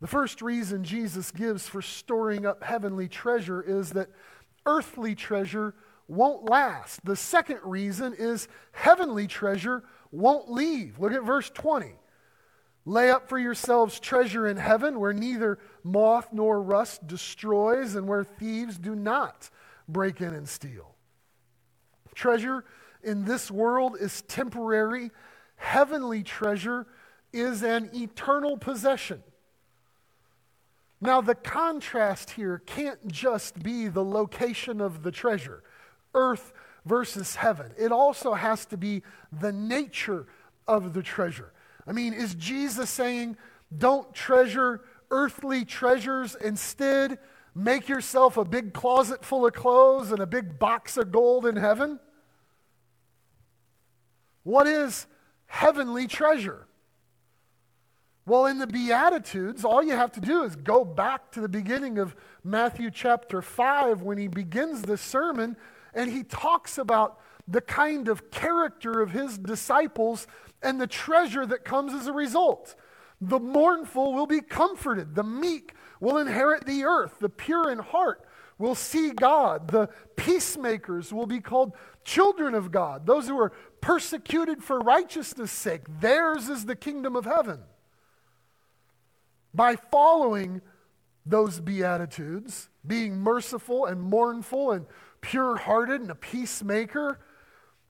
The 0.00 0.07
first 0.07 0.43
reason 0.43 0.85
Jesus 0.85 1.31
gives 1.31 1.66
for 1.66 1.81
storing 1.81 2.45
up 2.45 2.62
heavenly 2.62 3.09
treasure 3.09 3.62
is 3.62 3.90
that 3.93 4.09
earthly 4.66 5.14
treasure 5.14 5.75
won't 6.08 6.48
last. 6.48 7.04
The 7.04 7.16
second 7.16 7.60
reason 7.62 8.14
is 8.16 8.48
heavenly 8.72 9.26
treasure 9.26 9.82
won't 10.10 10.50
leave. 10.50 10.98
Look 10.98 11.12
at 11.12 11.25
verse 11.25 11.50
20. 11.50 11.92
Lay 12.84 13.10
up 13.10 13.28
for 13.28 13.38
yourselves 13.38 13.98
treasure 13.98 14.46
in 14.46 14.56
heaven 14.56 15.00
where 15.00 15.12
neither 15.12 15.58
moth 15.82 16.28
nor 16.32 16.62
rust 16.62 17.06
destroys 17.06 17.96
and 17.96 18.06
where 18.06 18.22
thieves 18.22 18.78
do 18.78 18.94
not 18.94 19.50
break 19.88 20.20
in 20.20 20.32
and 20.32 20.48
steal. 20.48 20.94
Treasure 22.14 22.64
in 23.02 23.25
this 23.25 23.50
world 23.50 23.96
is 24.00 24.22
temporary, 24.22 25.10
heavenly 25.56 26.22
treasure 26.22 26.86
is 27.32 27.62
an 27.62 27.90
eternal 27.92 28.56
possession. 28.56 29.22
Now, 31.00 31.20
the 31.20 31.34
contrast 31.34 32.30
here 32.30 32.62
can't 32.64 33.06
just 33.08 33.62
be 33.62 33.88
the 33.88 34.04
location 34.04 34.80
of 34.80 35.02
the 35.02 35.12
treasure, 35.12 35.62
earth 36.16 36.52
versus 36.85 37.37
heaven. 37.37 37.73
It 37.78 37.92
also 37.92 38.35
has 38.35 38.66
to 38.66 38.76
be 38.76 39.02
the 39.30 39.52
nature 39.52 40.26
of 40.66 40.94
the 40.94 41.02
treasure. 41.02 41.52
I 41.87 41.92
mean, 41.92 42.12
is 42.12 42.35
Jesus 42.35 42.90
saying, 42.90 43.37
don't 43.76 44.12
treasure 44.14 44.82
earthly 45.11 45.64
treasures, 45.64 46.35
instead, 46.35 47.18
make 47.54 47.88
yourself 47.88 48.37
a 48.37 48.44
big 48.44 48.73
closet 48.73 49.25
full 49.25 49.46
of 49.46 49.52
clothes 49.52 50.11
and 50.11 50.20
a 50.20 50.26
big 50.26 50.58
box 50.58 50.96
of 50.96 51.12
gold 51.12 51.46
in 51.46 51.56
heaven? 51.56 52.00
What 54.42 54.66
is 54.66 55.06
heavenly 55.46 56.06
treasure? 56.06 56.66
Well, 58.26 58.46
in 58.46 58.58
the 58.58 58.66
Beatitudes, 58.66 59.64
all 59.64 59.82
you 59.82 59.92
have 59.92 60.11
to 60.12 60.20
do 60.20 60.42
is 60.42 60.56
go 60.56 60.85
back 60.85 61.30
to 61.32 61.40
the 61.40 61.49
beginning 61.49 61.99
of 61.99 62.16
Matthew 62.42 62.90
chapter 62.90 63.40
5 63.40 64.02
when 64.02 64.18
he 64.18 64.26
begins 64.26 64.82
the 64.82 64.96
sermon 64.96 65.56
and 65.96 66.12
he 66.12 66.22
talks 66.22 66.78
about 66.78 67.18
the 67.48 67.60
kind 67.60 68.06
of 68.06 68.30
character 68.30 69.00
of 69.00 69.10
his 69.10 69.38
disciples 69.38 70.26
and 70.62 70.80
the 70.80 70.86
treasure 70.86 71.46
that 71.46 71.64
comes 71.64 71.94
as 71.94 72.06
a 72.06 72.12
result. 72.12 72.76
The 73.20 73.40
mournful 73.40 74.12
will 74.12 74.26
be 74.26 74.42
comforted, 74.42 75.14
the 75.14 75.24
meek 75.24 75.74
will 75.98 76.18
inherit 76.18 76.66
the 76.66 76.84
earth, 76.84 77.18
the 77.18 77.30
pure 77.30 77.70
in 77.70 77.78
heart 77.78 78.26
will 78.58 78.74
see 78.74 79.10
God, 79.10 79.68
the 79.68 79.88
peacemakers 80.16 81.12
will 81.12 81.26
be 81.26 81.40
called 81.40 81.72
children 82.04 82.54
of 82.54 82.70
God, 82.70 83.06
those 83.06 83.26
who 83.26 83.38
are 83.38 83.52
persecuted 83.80 84.62
for 84.62 84.78
righteousness' 84.78 85.52
sake, 85.52 85.82
theirs 86.00 86.48
is 86.48 86.66
the 86.66 86.76
kingdom 86.76 87.16
of 87.16 87.24
heaven. 87.24 87.60
By 89.54 89.76
following 89.76 90.60
those 91.24 91.60
Beatitudes, 91.60 92.68
being 92.86 93.18
merciful 93.18 93.86
and 93.86 94.00
mournful 94.02 94.72
and 94.72 94.86
pure 95.26 95.56
hearted 95.56 96.00
and 96.00 96.11
a 96.11 96.14
peacemaker, 96.14 97.18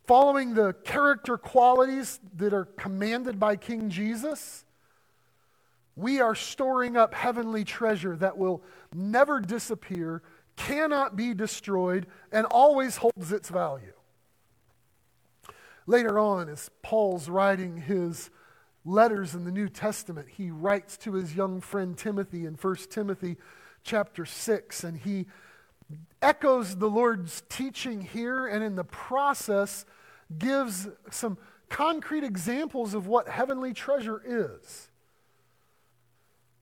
following 0.06 0.54
the 0.54 0.72
character 0.84 1.36
qualities 1.36 2.18
that 2.34 2.54
are 2.54 2.64
commanded 2.64 3.38
by 3.38 3.56
King 3.56 3.90
Jesus, 3.90 4.64
we 5.96 6.18
are 6.18 6.34
storing 6.34 6.96
up 6.96 7.12
heavenly 7.12 7.62
treasure 7.62 8.16
that 8.16 8.38
will 8.38 8.62
never 8.94 9.38
disappear, 9.40 10.22
cannot 10.56 11.14
be 11.14 11.34
destroyed, 11.34 12.06
and 12.32 12.46
always 12.46 12.96
holds 12.96 13.30
its 13.32 13.50
value. 13.50 13.92
Later 15.86 16.18
on, 16.18 16.48
as 16.48 16.70
Paul's 16.82 17.28
writing 17.28 17.76
his 17.76 18.30
letters 18.86 19.34
in 19.34 19.44
the 19.44 19.52
New 19.52 19.68
Testament, 19.68 20.28
he 20.38 20.50
writes 20.50 20.96
to 20.98 21.12
his 21.12 21.34
young 21.34 21.60
friend 21.60 21.98
Timothy 21.98 22.46
in 22.46 22.54
1 22.54 22.76
Timothy 22.88 23.36
chapter 23.84 24.24
6, 24.24 24.84
and 24.84 24.96
he 24.96 25.26
echoes 26.20 26.76
the 26.76 26.88
Lord's 26.88 27.42
teaching 27.48 28.00
here, 28.00 28.46
and 28.46 28.64
in 28.64 28.74
the 28.74 28.84
process, 28.84 29.84
gives 30.38 30.88
some 31.10 31.38
concrete 31.68 32.24
examples 32.24 32.94
of 32.94 33.06
what 33.06 33.28
heavenly 33.28 33.72
treasure 33.72 34.22
is. 34.24 34.88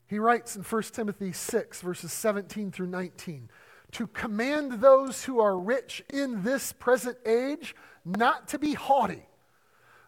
He 0.06 0.18
writes 0.18 0.56
in 0.56 0.62
1 0.62 0.82
Timothy 0.84 1.32
6, 1.32 1.80
verses 1.80 2.12
17 2.12 2.70
through 2.70 2.88
19 2.88 3.48
to 3.92 4.06
command 4.08 4.80
those 4.80 5.24
who 5.24 5.38
are 5.38 5.56
rich 5.56 6.02
in 6.12 6.42
this 6.42 6.72
present 6.72 7.16
age 7.24 7.76
not 8.04 8.48
to 8.48 8.58
be 8.58 8.74
haughty 8.74 9.22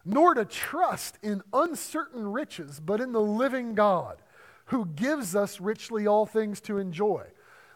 nor 0.07 0.33
to 0.33 0.45
trust 0.45 1.19
in 1.21 1.43
uncertain 1.51 2.31
riches, 2.31 2.79
but 2.79 3.01
in 3.01 3.11
the 3.11 3.21
living 3.21 3.75
God, 3.75 4.17
who 4.67 4.85
gives 4.85 5.35
us 5.35 5.59
richly 5.59 6.07
all 6.07 6.25
things 6.25 6.61
to 6.61 6.77
enjoy. 6.77 7.25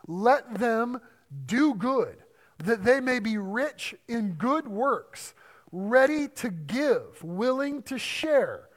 Let 0.08 0.56
them 0.56 1.02
do 1.46 1.74
good, 1.74 2.18
that 2.60 2.84
they 2.84 3.00
may 3.00 3.20
be 3.20 3.38
rich 3.38 3.96
in 4.08 4.34
good 4.34 4.68
works, 4.68 5.34
ready 5.72 6.28
to 6.28 6.50
give, 6.50 7.24
willing 7.24 7.82
to 7.84 7.98
share. 7.98 8.68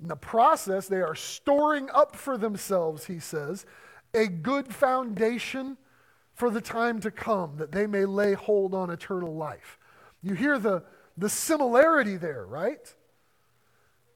In 0.00 0.08
the 0.08 0.16
process, 0.16 0.88
they 0.88 1.00
are 1.00 1.14
storing 1.14 1.88
up 1.90 2.16
for 2.16 2.36
themselves, 2.36 3.06
he 3.06 3.18
says, 3.18 3.66
a 4.14 4.26
good 4.26 4.74
foundation 4.74 5.76
for 6.34 6.50
the 6.50 6.60
time 6.60 7.00
to 7.00 7.10
come, 7.10 7.56
that 7.58 7.70
they 7.70 7.86
may 7.86 8.04
lay 8.04 8.32
hold 8.32 8.74
on 8.74 8.90
eternal 8.90 9.34
life. 9.34 9.78
You 10.22 10.34
hear 10.34 10.58
the, 10.58 10.82
the 11.16 11.28
similarity 11.28 12.16
there, 12.16 12.46
right? 12.46 12.94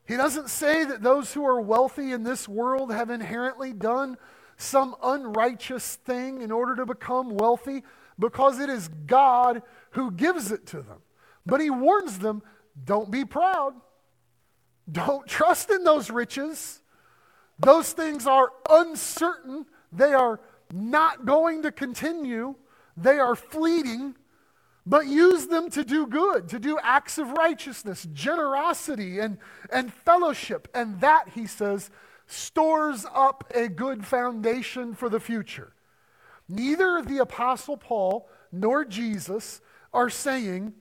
He 0.07 0.17
doesn't 0.17 0.49
say 0.51 0.85
that 0.85 1.03
those 1.03 1.33
who 1.33 1.45
are 1.47 1.61
wealthy 1.61 2.13
in 2.13 2.25
this 2.25 2.49
world 2.49 2.93
have 2.93 3.11
inherently 3.11 3.73
done 3.73 4.17
some 4.65 4.97
unrighteous 5.03 5.97
thing 5.97 6.43
in 6.43 6.51
order 6.51 6.77
to 6.77 6.87
become 6.87 7.31
wealthy 7.31 7.83
because 8.19 8.59
it 8.59 8.69
is 8.69 8.89
God 9.07 9.63
who 9.91 10.11
gives 10.11 10.51
it 10.51 10.67
to 10.69 10.77
them. 10.79 10.99
But 11.47 11.61
he 11.61 11.71
warns 11.71 12.19
them 12.19 12.43
don't 12.85 13.11
be 13.11 13.25
proud. 13.25 13.75
Don't 14.91 15.27
trust 15.27 15.71
in 15.71 15.85
those 15.85 16.11
riches. 16.11 16.83
Those 17.59 17.93
things 17.93 18.27
are 18.27 18.51
uncertain. 18.69 19.67
They 19.93 20.13
are 20.13 20.41
not 20.73 21.25
going 21.25 21.63
to 21.63 21.73
continue. 21.73 22.57
They 22.97 23.19
are 23.19 23.37
fleeting 23.37 24.17
but 24.87 25.07
use 25.07 25.47
them 25.47 25.71
to 25.71 25.85
do 25.85 26.07
good, 26.07 26.49
to 26.51 26.59
do 26.59 26.79
acts 26.83 27.17
of 27.17 27.31
righteousness, 27.33 28.07
generosity, 28.13 29.19
and, 29.19 29.39
and 29.71 29.93
fellowship. 29.93 30.69
And 30.75 31.01
that, 31.01 31.31
he 31.35 31.47
says, 31.47 31.91
stores 32.27 33.07
up 33.15 33.53
a 33.55 33.69
good 33.69 34.07
foundation 34.07 34.95
for 34.95 35.09
the 35.09 35.21
future. 35.21 35.73
Neither 36.49 37.03
the 37.03 37.19
Apostle 37.19 37.77
Paul 37.77 38.29
nor 38.53 38.85
Jesus 38.85 39.61
are 39.93 40.11
saying, 40.11 40.75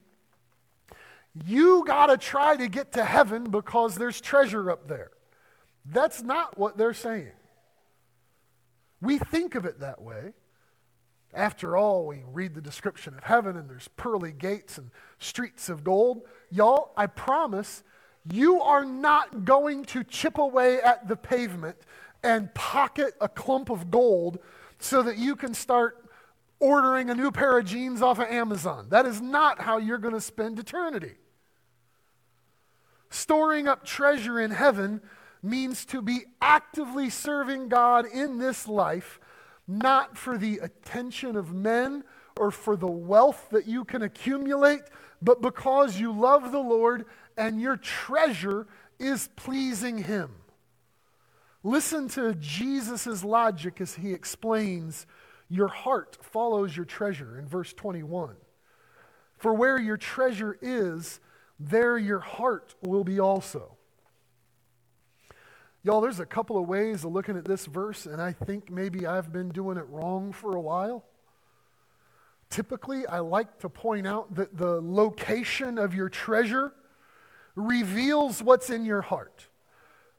you 1.46 1.84
got 1.86 2.06
to 2.06 2.16
try 2.16 2.56
to 2.56 2.68
get 2.68 2.92
to 2.92 3.04
heaven 3.04 3.50
because 3.50 3.96
there's 3.96 4.20
treasure 4.20 4.70
up 4.70 4.86
there. 4.86 5.10
That's 5.84 6.22
not 6.22 6.56
what 6.56 6.76
they're 6.76 6.94
saying. 6.94 7.32
We 9.00 9.18
think 9.18 9.54
of 9.54 9.64
it 9.64 9.80
that 9.80 10.00
way. 10.00 10.32
After 11.34 11.76
all, 11.76 12.06
we 12.06 12.22
read 12.32 12.54
the 12.54 12.60
description 12.60 13.14
of 13.14 13.24
heaven 13.24 13.56
and 13.56 13.68
there's 13.68 13.88
pearly 13.88 14.32
gates 14.32 14.78
and 14.78 14.90
streets 15.18 15.68
of 15.68 15.82
gold. 15.82 16.22
Y'all, 16.50 16.92
I 16.96 17.06
promise 17.08 17.82
you 18.30 18.60
are 18.60 18.84
not 18.84 19.44
going 19.44 19.84
to 19.86 20.04
chip 20.04 20.38
away 20.38 20.80
at 20.80 21.08
the 21.08 21.16
pavement 21.16 21.76
and 22.22 22.52
pocket 22.54 23.14
a 23.20 23.28
clump 23.28 23.70
of 23.70 23.90
gold 23.90 24.38
so 24.78 25.02
that 25.02 25.18
you 25.18 25.36
can 25.36 25.54
start 25.54 26.08
ordering 26.58 27.10
a 27.10 27.14
new 27.14 27.30
pair 27.30 27.58
of 27.58 27.66
jeans 27.66 28.00
off 28.00 28.18
of 28.18 28.28
Amazon. 28.28 28.86
That 28.88 29.04
is 29.06 29.20
not 29.20 29.60
how 29.60 29.78
you're 29.78 29.98
going 29.98 30.14
to 30.14 30.20
spend 30.20 30.58
eternity. 30.58 31.12
Storing 33.10 33.68
up 33.68 33.84
treasure 33.84 34.40
in 34.40 34.50
heaven 34.50 35.00
means 35.42 35.84
to 35.84 36.00
be 36.00 36.24
actively 36.40 37.10
serving 37.10 37.68
God 37.68 38.06
in 38.06 38.38
this 38.38 38.66
life 38.66 39.20
not 39.66 40.16
for 40.16 40.36
the 40.36 40.58
attention 40.58 41.36
of 41.36 41.54
men 41.54 42.04
or 42.36 42.50
for 42.50 42.76
the 42.76 42.86
wealth 42.86 43.48
that 43.50 43.66
you 43.66 43.84
can 43.84 44.02
accumulate, 44.02 44.82
but 45.22 45.40
because 45.40 45.98
you 45.98 46.12
love 46.12 46.52
the 46.52 46.58
Lord 46.58 47.06
and 47.36 47.60
your 47.60 47.76
treasure 47.76 48.66
is 48.98 49.28
pleasing 49.36 49.98
Him. 49.98 50.30
Listen 51.64 52.08
to 52.08 52.34
Jesus' 52.34 53.24
logic 53.24 53.80
as 53.80 53.94
he 53.94 54.12
explains 54.12 55.06
your 55.48 55.68
heart 55.68 56.18
follows 56.20 56.76
your 56.76 56.84
treasure 56.84 57.38
in 57.38 57.46
verse 57.46 57.72
21. 57.72 58.36
For 59.38 59.54
where 59.54 59.78
your 59.78 59.96
treasure 59.96 60.58
is, 60.60 61.20
there 61.58 61.96
your 61.96 62.20
heart 62.20 62.74
will 62.82 63.02
be 63.02 63.18
also. 63.18 63.76
Y'all, 65.82 66.02
there's 66.02 66.20
a 66.20 66.26
couple 66.26 66.58
of 66.58 66.68
ways 66.68 67.04
of 67.04 67.12
looking 67.12 67.36
at 67.36 67.44
this 67.46 67.64
verse, 67.66 68.04
and 68.06 68.20
I 68.20 68.32
think 68.32 68.70
maybe 68.70 69.06
I've 69.06 69.32
been 69.32 69.48
doing 69.48 69.78
it 69.78 69.86
wrong 69.88 70.32
for 70.32 70.56
a 70.56 70.60
while. 70.60 71.04
Typically, 72.50 73.06
I 73.06 73.20
like 73.20 73.58
to 73.60 73.68
point 73.70 74.06
out 74.06 74.34
that 74.34 74.56
the 74.56 74.80
location 74.82 75.78
of 75.78 75.94
your 75.94 76.08
treasure 76.08 76.72
reveals 77.56 78.42
what's 78.42 78.70
in 78.70 78.84
your 78.84 79.02
heart, 79.02 79.48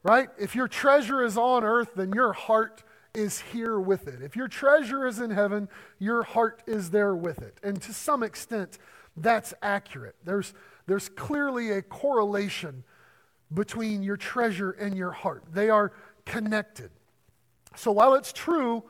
right? 0.02 0.28
If 0.38 0.54
your 0.54 0.68
treasure 0.68 1.22
is 1.22 1.36
on 1.36 1.64
earth, 1.64 1.90
then 1.96 2.12
your 2.12 2.32
heart 2.32 2.82
is 3.14 3.40
here 3.40 3.80
with 3.80 4.08
it. 4.08 4.22
If 4.22 4.36
your 4.36 4.48
treasure 4.48 5.06
is 5.06 5.20
in 5.20 5.30
heaven, 5.30 5.68
your 5.98 6.22
heart 6.22 6.62
is 6.66 6.90
there 6.90 7.16
with 7.16 7.42
it. 7.42 7.58
And 7.62 7.80
to 7.82 7.92
some 7.92 8.22
extent, 8.22 8.78
that's 9.16 9.54
accurate. 9.62 10.16
There's, 10.24 10.52
there's 10.86 11.08
clearly 11.08 11.70
a 11.70 11.82
correlation 11.82 12.84
between 13.52 14.02
your 14.02 14.16
treasure 14.16 14.72
and 14.72 14.96
your 14.96 15.12
heart. 15.12 15.44
They 15.52 15.70
are 15.70 15.92
connected. 16.24 16.90
So 17.74 17.92
while 17.92 18.14
it's 18.14 18.32
true 18.32 18.84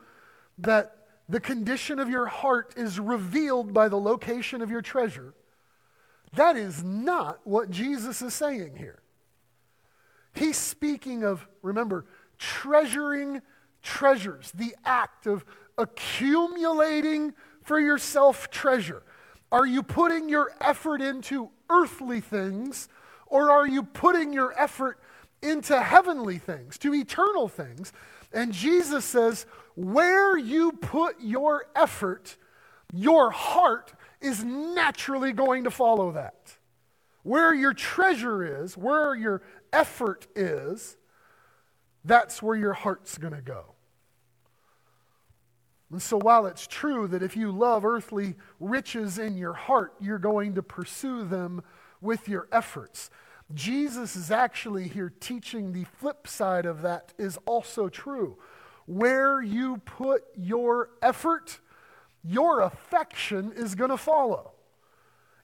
that 0.57 0.95
the 1.29 1.39
condition 1.39 1.99
of 1.99 2.09
your 2.09 2.25
heart 2.25 2.73
is 2.77 2.99
revealed 2.99 3.73
by 3.73 3.89
the 3.89 3.99
location 3.99 4.61
of 4.61 4.71
your 4.71 4.81
treasure, 4.81 5.33
that 6.33 6.55
is 6.55 6.83
not 6.83 7.39
what 7.45 7.71
Jesus 7.71 8.21
is 8.21 8.33
saying 8.33 8.75
here. 8.75 8.99
He's 10.33 10.57
speaking 10.57 11.23
of, 11.23 11.47
remember, 11.61 12.05
treasuring 12.37 13.41
treasures, 13.81 14.51
the 14.53 14.75
act 14.85 15.25
of 15.25 15.45
accumulating 15.77 17.33
for 17.63 17.79
yourself 17.79 18.49
treasure. 18.49 19.03
Are 19.51 19.65
you 19.65 19.81
putting 19.81 20.29
your 20.29 20.51
effort 20.59 21.01
into 21.01 21.49
earthly 21.69 22.21
things, 22.21 22.87
or 23.25 23.49
are 23.51 23.67
you 23.67 23.83
putting 23.83 24.33
your 24.33 24.53
effort 24.59 24.99
into 25.41 25.81
heavenly 25.81 26.37
things, 26.37 26.77
to 26.79 26.93
eternal 26.93 27.47
things? 27.47 27.93
And 28.33 28.51
Jesus 28.51 29.05
says, 29.05 29.45
where 29.75 30.37
you 30.37 30.71
put 30.73 31.15
your 31.21 31.67
effort, 31.75 32.35
your 32.93 33.31
heart 33.31 33.93
is 34.21 34.43
naturally 34.43 35.31
going 35.31 35.63
to 35.63 35.71
follow 35.71 36.11
that. 36.11 36.57
Where 37.23 37.53
your 37.53 37.73
treasure 37.73 38.63
is, 38.63 38.77
where 38.77 39.15
your 39.15 39.41
effort 39.73 40.27
is, 40.35 40.97
that's 42.05 42.41
where 42.41 42.55
your 42.55 42.73
heart's 42.73 43.17
going 43.17 43.33
to 43.33 43.41
go. 43.41 43.73
And 45.91 46.01
so, 46.01 46.17
while 46.17 46.45
it's 46.45 46.67
true 46.67 47.07
that 47.07 47.23
if 47.23 47.37
you 47.37 47.51
love 47.51 47.85
earthly 47.85 48.35
riches 48.59 49.17
in 49.17 49.37
your 49.37 49.53
heart, 49.53 49.93
you're 49.99 50.19
going 50.19 50.55
to 50.55 50.63
pursue 50.63 51.23
them 51.23 51.63
with 52.01 52.27
your 52.27 52.47
efforts, 52.51 53.09
Jesus 53.53 54.15
is 54.15 54.29
actually 54.29 54.89
here 54.89 55.13
teaching 55.19 55.71
the 55.71 55.85
flip 55.85 56.27
side 56.27 56.65
of 56.65 56.81
that 56.81 57.13
is 57.17 57.37
also 57.45 57.87
true. 57.87 58.37
Where 58.85 59.41
you 59.41 59.77
put 59.77 60.23
your 60.35 60.89
effort, 61.01 61.59
your 62.27 62.61
affection 62.61 63.53
is 63.55 63.75
going 63.75 63.89
to 63.89 63.97
follow. 63.97 64.51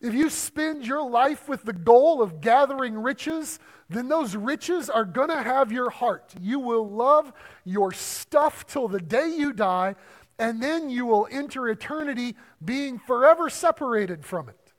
If 0.01 0.13
you 0.13 0.29
spend 0.29 0.85
your 0.85 1.09
life 1.09 1.47
with 1.47 1.63
the 1.63 1.71
goal 1.71 2.21
of 2.21 2.41
gathering 2.41 2.97
riches, 2.97 3.57
then 3.89 4.09
those 4.09 4.35
riches 4.35 4.89
are 4.89 5.05
going 5.05 5.29
to 5.29 5.41
have 5.41 5.71
your 5.71 5.89
heart. 5.89 6.33
You 6.41 6.59
will 6.59 6.89
love 6.89 7.31
your 7.63 7.93
stuff 7.93 8.67
till 8.67 8.89
the 8.89 8.99
day 8.99 9.29
you 9.29 9.53
die, 9.53 9.95
and 10.37 10.61
then 10.61 10.89
you 10.89 11.05
will 11.05 11.25
enter 11.31 11.69
eternity 11.69 12.35
being 12.63 12.99
forever 12.99 13.49
separated 13.49 14.25
from 14.25 14.49
it. 14.49 14.73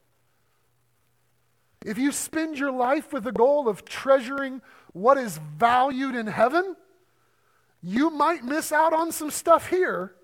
If 1.87 1.97
you 1.97 2.13
spend 2.13 2.59
your 2.59 2.73
life 2.73 3.11
with 3.13 3.25
the 3.25 3.33
goal 3.33 3.67
of 3.67 3.87
treasuring 3.87 4.61
what 4.93 5.17
is 5.17 5.39
valued 5.57 6.15
in 6.15 6.27
heaven, 6.27 6.77
you 7.83 8.11
might 8.11 8.45
miss 8.45 8.73
out 8.73 8.93
on 8.93 9.11
some 9.11 9.31
stuff 9.31 9.71
here 9.71 10.15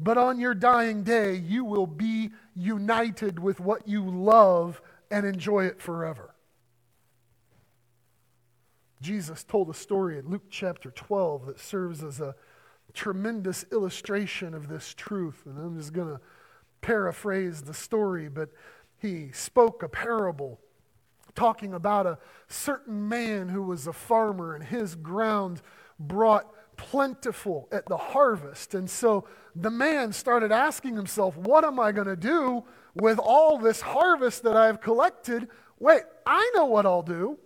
but 0.00 0.16
on 0.16 0.40
your 0.40 0.54
dying 0.54 1.02
day, 1.02 1.36
you 1.36 1.64
will 1.64 1.86
be 1.86 2.30
united 2.56 3.38
with 3.38 3.60
what 3.60 3.86
you 3.86 4.02
love 4.02 4.80
and 5.10 5.26
enjoy 5.26 5.66
it 5.66 5.80
forever. 5.80 6.34
Jesus 9.02 9.44
told 9.44 9.68
a 9.68 9.74
story 9.74 10.18
in 10.18 10.28
Luke 10.28 10.44
chapter 10.50 10.90
12 10.90 11.46
that 11.46 11.60
serves 11.60 12.02
as 12.02 12.20
a 12.20 12.34
tremendous 12.94 13.64
illustration 13.72 14.54
of 14.54 14.68
this 14.68 14.94
truth. 14.94 15.42
And 15.44 15.58
I'm 15.58 15.76
just 15.76 15.92
going 15.92 16.08
to 16.08 16.20
paraphrase 16.80 17.62
the 17.62 17.74
story, 17.74 18.28
but 18.28 18.48
he 18.98 19.30
spoke 19.32 19.82
a 19.82 19.88
parable 19.88 20.60
talking 21.34 21.74
about 21.74 22.06
a 22.06 22.18
certain 22.48 23.08
man 23.08 23.50
who 23.50 23.62
was 23.62 23.86
a 23.86 23.92
farmer 23.92 24.54
and 24.54 24.64
his 24.64 24.94
ground 24.94 25.60
brought 25.98 26.46
plentiful 26.76 27.68
at 27.70 27.86
the 27.86 27.96
harvest. 27.96 28.74
And 28.74 28.88
so 28.88 29.26
the 29.54 29.70
man 29.70 30.12
started 30.12 30.52
asking 30.52 30.96
himself, 30.96 31.36
What 31.36 31.64
am 31.64 31.78
I 31.78 31.92
going 31.92 32.06
to 32.06 32.16
do 32.16 32.64
with 32.94 33.18
all 33.18 33.58
this 33.58 33.80
harvest 33.80 34.42
that 34.44 34.56
I've 34.56 34.80
collected? 34.80 35.48
Wait, 35.78 36.02
I 36.26 36.50
know 36.54 36.66
what 36.66 36.86
I'll 36.86 37.02
do. 37.02 37.38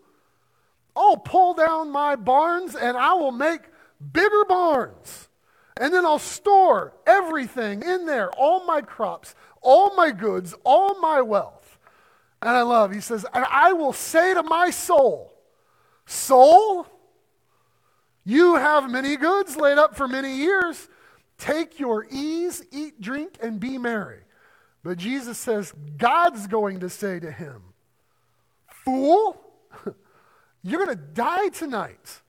I'll 0.96 1.16
pull 1.16 1.54
down 1.54 1.90
my 1.90 2.16
barns 2.16 2.74
and 2.74 2.96
I 2.96 3.14
will 3.14 3.32
make 3.32 3.60
bigger 4.12 4.44
barns. 4.46 5.28
And 5.76 5.92
then 5.92 6.04
I'll 6.04 6.20
store 6.20 6.94
everything 7.06 7.82
in 7.82 8.06
there 8.06 8.30
all 8.32 8.64
my 8.64 8.80
crops, 8.80 9.34
all 9.60 9.94
my 9.96 10.12
goods, 10.12 10.54
all 10.64 11.00
my 11.00 11.20
wealth. 11.20 11.78
And 12.40 12.50
I 12.50 12.62
love, 12.62 12.92
he 12.92 13.00
says, 13.00 13.26
and 13.32 13.44
I 13.50 13.72
will 13.72 13.92
say 13.92 14.34
to 14.34 14.42
my 14.42 14.70
soul, 14.70 15.32
Soul, 16.06 16.86
you 18.24 18.56
have 18.56 18.90
many 18.90 19.16
goods 19.16 19.56
laid 19.56 19.78
up 19.78 19.96
for 19.96 20.06
many 20.06 20.36
years. 20.36 20.88
Take 21.44 21.78
your 21.78 22.06
ease, 22.10 22.64
eat, 22.72 23.02
drink, 23.02 23.36
and 23.42 23.60
be 23.60 23.76
merry. 23.76 24.20
But 24.82 24.96
Jesus 24.96 25.36
says, 25.36 25.74
God's 25.98 26.46
going 26.46 26.80
to 26.80 26.88
say 26.88 27.20
to 27.20 27.30
him, 27.30 27.60
Fool, 28.66 29.38
you're 30.62 30.82
going 30.82 30.96
to 30.96 31.04
die 31.04 31.50
tonight. 31.50 32.22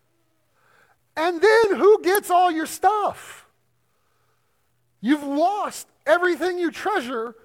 And 1.15 1.39
then 1.39 1.75
who 1.77 2.03
gets 2.03 2.29
all 2.29 2.51
your 2.51 2.65
stuff? 2.65 3.47
You've 4.99 5.23
lost 5.23 5.87
everything 6.05 6.59
you 6.59 6.69
treasure 6.69 7.35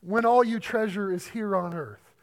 when 0.00 0.24
all 0.24 0.42
you 0.42 0.58
treasure 0.58 1.12
is 1.12 1.28
here 1.28 1.54
on 1.54 1.74
earth. 1.74 2.14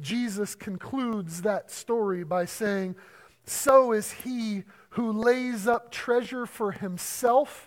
Jesus 0.00 0.54
concludes 0.54 1.42
that 1.42 1.70
story 1.70 2.24
by 2.24 2.46
saying, 2.46 2.96
So 3.44 3.92
is 3.92 4.10
he 4.10 4.64
who 4.90 5.12
lays 5.12 5.66
up 5.66 5.92
treasure 5.92 6.46
for 6.46 6.72
himself 6.72 7.66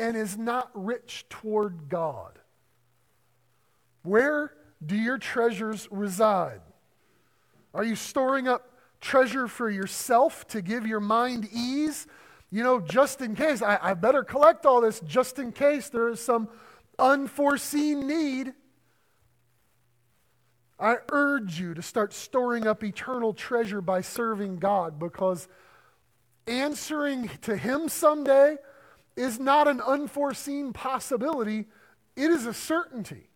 and 0.00 0.16
is 0.16 0.38
not 0.38 0.70
rich 0.74 1.26
toward 1.28 1.88
God. 1.88 2.38
Where 4.02 4.52
do 4.84 4.96
your 4.96 5.18
treasures 5.18 5.86
reside? 5.90 6.62
Are 7.74 7.84
you 7.84 7.94
storing 7.94 8.48
up 8.48 8.72
treasure 9.00 9.46
for 9.46 9.68
yourself 9.68 10.48
to 10.48 10.62
give 10.62 10.86
your 10.86 11.00
mind 11.00 11.48
ease? 11.52 12.06
You 12.50 12.64
know, 12.64 12.80
just 12.80 13.20
in 13.20 13.36
case, 13.36 13.62
I, 13.62 13.78
I 13.80 13.94
better 13.94 14.24
collect 14.24 14.64
all 14.64 14.80
this 14.80 15.00
just 15.00 15.38
in 15.38 15.52
case 15.52 15.90
there 15.90 16.08
is 16.08 16.18
some 16.18 16.48
unforeseen 16.98 18.06
need. 18.08 18.54
I 20.78 20.96
urge 21.12 21.60
you 21.60 21.74
to 21.74 21.82
start 21.82 22.14
storing 22.14 22.66
up 22.66 22.82
eternal 22.82 23.34
treasure 23.34 23.82
by 23.82 24.00
serving 24.00 24.56
God 24.56 24.98
because 24.98 25.46
answering 26.46 27.30
to 27.42 27.54
Him 27.54 27.90
someday 27.90 28.56
is 29.20 29.38
not 29.38 29.68
an 29.68 29.80
unforeseen 29.80 30.72
possibility, 30.72 31.66
it 32.16 32.30
is 32.30 32.46
a 32.46 32.54
certainty. 32.54 33.28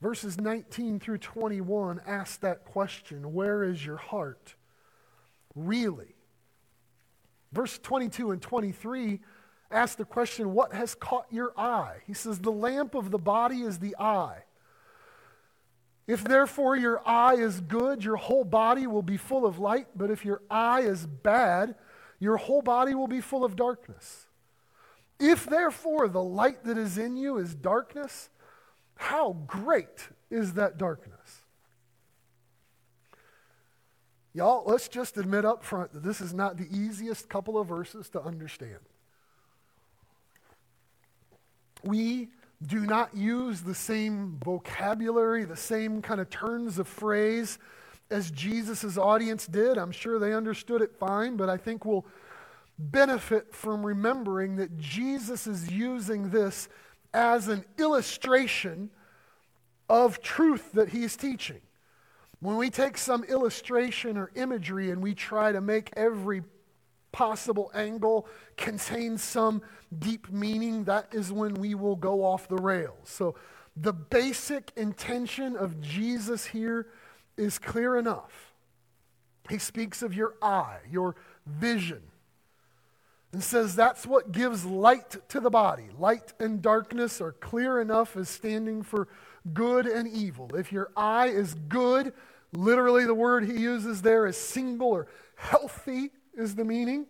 Verses 0.00 0.38
19 0.38 0.98
through 0.98 1.18
21 1.18 2.00
ask 2.06 2.40
that 2.40 2.64
question 2.64 3.32
Where 3.32 3.62
is 3.62 3.84
your 3.86 3.96
heart? 3.96 4.56
Really? 5.54 6.14
Verse 7.52 7.78
22 7.78 8.32
and 8.32 8.42
23 8.42 9.20
ask 9.70 9.96
the 9.96 10.04
question 10.04 10.52
What 10.52 10.74
has 10.74 10.94
caught 10.94 11.26
your 11.30 11.52
eye? 11.56 11.98
He 12.06 12.14
says, 12.14 12.40
The 12.40 12.52
lamp 12.52 12.94
of 12.94 13.12
the 13.12 13.18
body 13.18 13.62
is 13.62 13.78
the 13.78 13.96
eye. 13.98 14.42
If 16.06 16.22
therefore 16.24 16.76
your 16.76 17.00
eye 17.08 17.36
is 17.36 17.60
good, 17.60 18.04
your 18.04 18.16
whole 18.16 18.44
body 18.44 18.86
will 18.86 19.02
be 19.02 19.16
full 19.16 19.46
of 19.46 19.58
light. 19.58 19.86
But 19.96 20.10
if 20.10 20.24
your 20.24 20.42
eye 20.50 20.82
is 20.82 21.06
bad, 21.06 21.76
your 22.24 22.38
whole 22.38 22.62
body 22.62 22.94
will 22.94 23.06
be 23.06 23.20
full 23.20 23.44
of 23.44 23.54
darkness. 23.54 24.26
If 25.20 25.46
therefore 25.46 26.08
the 26.08 26.22
light 26.22 26.64
that 26.64 26.78
is 26.78 26.98
in 26.98 27.16
you 27.16 27.36
is 27.36 27.54
darkness, 27.54 28.30
how 28.96 29.36
great 29.46 30.08
is 30.30 30.54
that 30.54 30.78
darkness? 30.78 31.42
Y'all, 34.32 34.64
let's 34.66 34.88
just 34.88 35.16
admit 35.16 35.44
up 35.44 35.62
front 35.62 35.92
that 35.92 36.02
this 36.02 36.20
is 36.20 36.34
not 36.34 36.56
the 36.56 36.66
easiest 36.76 37.28
couple 37.28 37.58
of 37.58 37.68
verses 37.68 38.08
to 38.08 38.22
understand. 38.22 38.80
We 41.84 42.30
do 42.66 42.80
not 42.80 43.14
use 43.14 43.60
the 43.60 43.74
same 43.74 44.38
vocabulary, 44.42 45.44
the 45.44 45.56
same 45.56 46.00
kind 46.00 46.20
of 46.20 46.30
turns 46.30 46.78
of 46.78 46.88
phrase 46.88 47.58
as 48.10 48.30
Jesus' 48.30 48.96
audience 48.96 49.46
did. 49.46 49.78
I'm 49.78 49.92
sure 49.92 50.18
they 50.18 50.34
understood 50.34 50.82
it 50.82 50.94
fine, 50.96 51.36
but 51.36 51.48
I 51.48 51.56
think 51.56 51.84
we'll 51.84 52.06
benefit 52.78 53.54
from 53.54 53.84
remembering 53.84 54.56
that 54.56 54.78
Jesus 54.78 55.46
is 55.46 55.70
using 55.70 56.30
this 56.30 56.68
as 57.12 57.48
an 57.48 57.64
illustration 57.78 58.90
of 59.88 60.20
truth 60.20 60.72
that 60.72 60.88
he's 60.88 61.16
teaching. 61.16 61.60
When 62.40 62.56
we 62.56 62.70
take 62.70 62.98
some 62.98 63.24
illustration 63.24 64.16
or 64.16 64.30
imagery 64.34 64.90
and 64.90 65.02
we 65.02 65.14
try 65.14 65.52
to 65.52 65.60
make 65.60 65.90
every 65.96 66.42
possible 67.12 67.70
angle 67.74 68.26
contain 68.56 69.16
some 69.16 69.62
deep 69.96 70.30
meaning, 70.30 70.84
that 70.84 71.08
is 71.12 71.32
when 71.32 71.54
we 71.54 71.74
will 71.74 71.96
go 71.96 72.24
off 72.24 72.48
the 72.48 72.56
rails. 72.56 72.96
So 73.04 73.36
the 73.76 73.92
basic 73.92 74.72
intention 74.76 75.56
of 75.56 75.80
Jesus 75.80 76.44
here 76.46 76.88
is 77.36 77.58
clear 77.58 77.96
enough. 77.96 78.52
He 79.48 79.58
speaks 79.58 80.02
of 80.02 80.14
your 80.14 80.34
eye, 80.40 80.78
your 80.90 81.16
vision, 81.46 82.02
and 83.32 83.42
says 83.42 83.76
that's 83.76 84.06
what 84.06 84.32
gives 84.32 84.64
light 84.64 85.16
to 85.28 85.40
the 85.40 85.50
body. 85.50 85.88
Light 85.98 86.32
and 86.38 86.62
darkness 86.62 87.20
are 87.20 87.32
clear 87.32 87.80
enough 87.80 88.16
as 88.16 88.28
standing 88.28 88.82
for 88.82 89.08
good 89.52 89.86
and 89.86 90.08
evil. 90.08 90.50
If 90.54 90.72
your 90.72 90.90
eye 90.96 91.26
is 91.26 91.54
good, 91.54 92.14
Literally, 92.56 93.04
the 93.04 93.14
word 93.14 93.44
he 93.44 93.54
uses 93.54 94.02
there 94.02 94.26
is 94.26 94.36
single 94.36 94.88
or 94.88 95.08
healthy, 95.36 96.10
is 96.36 96.54
the 96.54 96.64
meaning. 96.64 97.06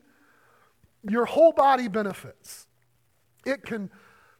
Your 1.08 1.26
whole 1.26 1.52
body 1.52 1.88
benefits. 1.88 2.66
It 3.44 3.62
can 3.62 3.90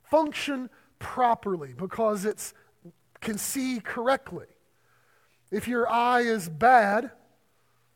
function 0.02 0.70
properly 0.98 1.74
because 1.74 2.24
it 2.24 2.52
can 3.20 3.36
see 3.38 3.80
correctly. 3.80 4.46
If 5.54 5.68
your 5.68 5.88
eye 5.88 6.22
is 6.22 6.48
bad, 6.48 7.12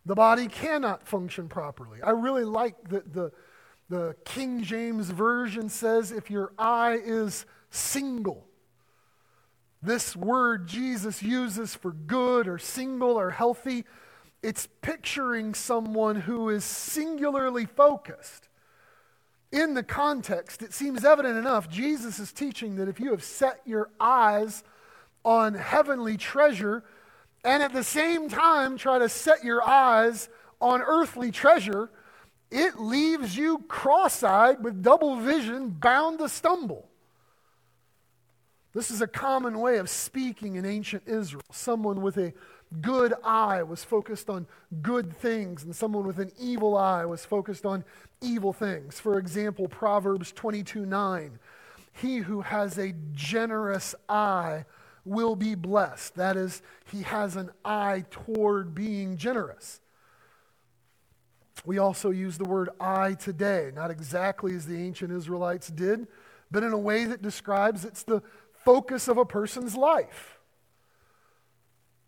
the 0.07 0.15
body 0.15 0.47
cannot 0.47 1.09
function 1.09 1.49
properly. 1.49 2.01
I 2.01 2.11
really 2.11 2.45
like 2.45 2.77
that 2.91 3.13
the, 3.13 3.33
the 3.89 4.15
King 4.25 4.63
James 4.63 5.11
Version 5.11 5.69
says 5.69 6.13
if 6.13 6.31
your 6.31 6.53
eye 6.57 7.01
is 7.05 7.47
single. 7.71 8.47
This 9.83 10.15
word 10.15 10.69
Jesus 10.69 11.21
uses 11.21 11.75
for 11.75 11.91
good 11.91 12.47
or 12.47 12.59
single 12.59 13.19
or 13.19 13.31
healthy, 13.31 13.85
it's 14.41 14.69
picturing 14.81 15.53
someone 15.53 16.15
who 16.15 16.51
is 16.51 16.65
singularly 16.65 17.67
focused. 17.67 18.49
In 19.51 19.75
the 19.75 19.83
context, 19.83 20.63
it 20.63 20.73
seems 20.73 21.05
evident 21.05 21.37
enough, 21.37 21.69
Jesus 21.69 22.21
is 22.21 22.33
teaching 22.33 22.77
that 22.77 22.87
if 22.87 23.01
you 23.01 23.11
have 23.11 23.25
set 23.25 23.63
your 23.65 23.91
eyes 23.99 24.63
on 25.25 25.55
heavenly 25.55 26.17
treasure, 26.17 26.85
and 27.45 27.63
at 27.63 27.73
the 27.73 27.85
same 27.85 28.29
time 28.29 28.77
try 28.77 28.99
to 28.99 29.09
set 29.09 29.45
your 29.45 29.67
eyes 29.67 30.29
on 30.61 30.83
earthly 30.83 31.31
treasure, 31.31 31.91
it 32.51 32.81
leaves 32.81 33.37
you 33.37 33.65
cross 33.69 34.23
eyed 34.23 34.63
with 34.63 34.83
double 34.83 35.17
vision, 35.17 35.71
bound 35.71 36.19
to 36.19 36.29
stumble. 36.29 36.89
This 38.75 38.91
is 38.91 39.01
a 39.01 39.07
common 39.07 39.59
way 39.59 39.79
of 39.79 39.91
speaking 39.91 40.57
in 40.57 40.65
ancient 40.65 41.03
Israel. 41.07 41.43
Someone 41.51 42.01
with 42.01 42.17
a 42.17 42.33
good 42.81 43.15
eye 43.25 43.63
was 43.63 43.83
focused 43.83 44.29
on 44.29 44.47
good 44.83 45.17
things, 45.17 45.65
and 45.65 45.75
someone 45.75 46.07
with 46.07 46.19
an 46.19 46.31
evil 46.39 46.77
eye 46.77 47.05
was 47.05 47.25
focused 47.25 47.65
on 47.65 47.85
evil 48.21 48.53
things. 48.53 49.01
For 49.01 49.19
example, 49.19 49.69
Proverbs 49.69 50.33
22 50.33 50.85
9. 50.85 51.39
He 51.93 52.19
who 52.19 52.43
has 52.43 52.79
a 52.79 52.95
generous 53.13 53.95
eye 54.09 54.65
will 55.09 55.37
be 55.37 55.55
blessed. 55.55 56.15
That 56.17 56.37
is, 56.37 56.63
he 56.91 57.03
has 57.03 57.37
an 57.37 57.51
eye 57.65 58.05
toward 58.11 58.75
being 58.75 59.17
generous. 59.17 59.81
We 61.65 61.79
also 61.79 62.11
use 62.11 62.39
the 62.39 62.45
word 62.45 62.71
eye 62.81 63.15
today, 63.15 63.71
not 63.75 63.91
exactly 63.91 64.55
as 64.55 64.67
the 64.67 64.81
ancient 64.81 65.13
Israelites 65.13 65.69
did, 65.69 66.07
but 66.51 66.63
in 66.63 66.73
a 66.73 66.79
way 66.79 67.05
that 67.05 67.21
describes 67.21 67.85
it's 67.85 68.05
the 68.05 68.23
focus 68.65 69.09
of 69.09 69.19
a 69.19 69.25
person's 69.25 69.75
life. 69.75 70.39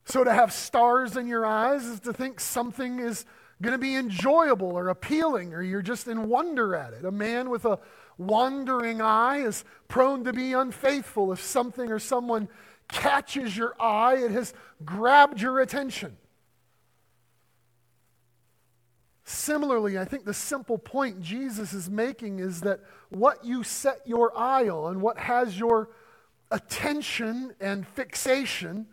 So 0.04 0.24
to 0.24 0.32
have 0.32 0.52
stars 0.52 1.16
in 1.16 1.26
your 1.26 1.44
eyes 1.44 1.84
is 1.84 2.00
to 2.00 2.12
think 2.12 2.40
something 2.40 2.98
is 3.00 3.24
going 3.62 3.72
to 3.72 3.78
be 3.78 3.94
enjoyable 3.94 4.72
or 4.72 4.88
appealing, 4.88 5.52
or 5.52 5.62
you're 5.62 5.82
just 5.82 6.08
in 6.08 6.28
wonder 6.28 6.74
at 6.74 6.94
it. 6.94 7.04
A 7.04 7.10
man 7.10 7.50
with 7.50 7.64
a 7.64 7.78
wandering 8.16 9.00
eye 9.00 9.38
is 9.38 9.64
prone 9.88 10.24
to 10.24 10.32
be 10.32 10.52
unfaithful 10.52 11.32
if 11.32 11.40
something 11.40 11.90
or 11.90 11.98
someone 11.98 12.48
catches 12.92 13.57
your 13.57 13.74
eye, 13.81 14.16
it 14.16 14.31
has 14.31 14.55
grabbed 14.85 15.40
your 15.40 15.61
attention. 15.61 16.16
Similarly, 19.24 19.96
I 19.96 20.05
think 20.05 20.24
the 20.24 20.35
simple 20.35 20.76
point 20.76 21.20
Jesus 21.20 21.72
is 21.72 21.88
making 21.88 22.40
is 22.40 22.62
that 22.62 22.81
what 23.11 23.44
you 23.44 23.62
set 23.62 24.00
your 24.05 24.37
eye 24.37 24.68
on, 24.68 25.00
what 25.00 25.18
has 25.18 25.57
your 25.57 25.90
attention 26.50 27.55
and 27.61 27.87
fixation, 27.87 28.87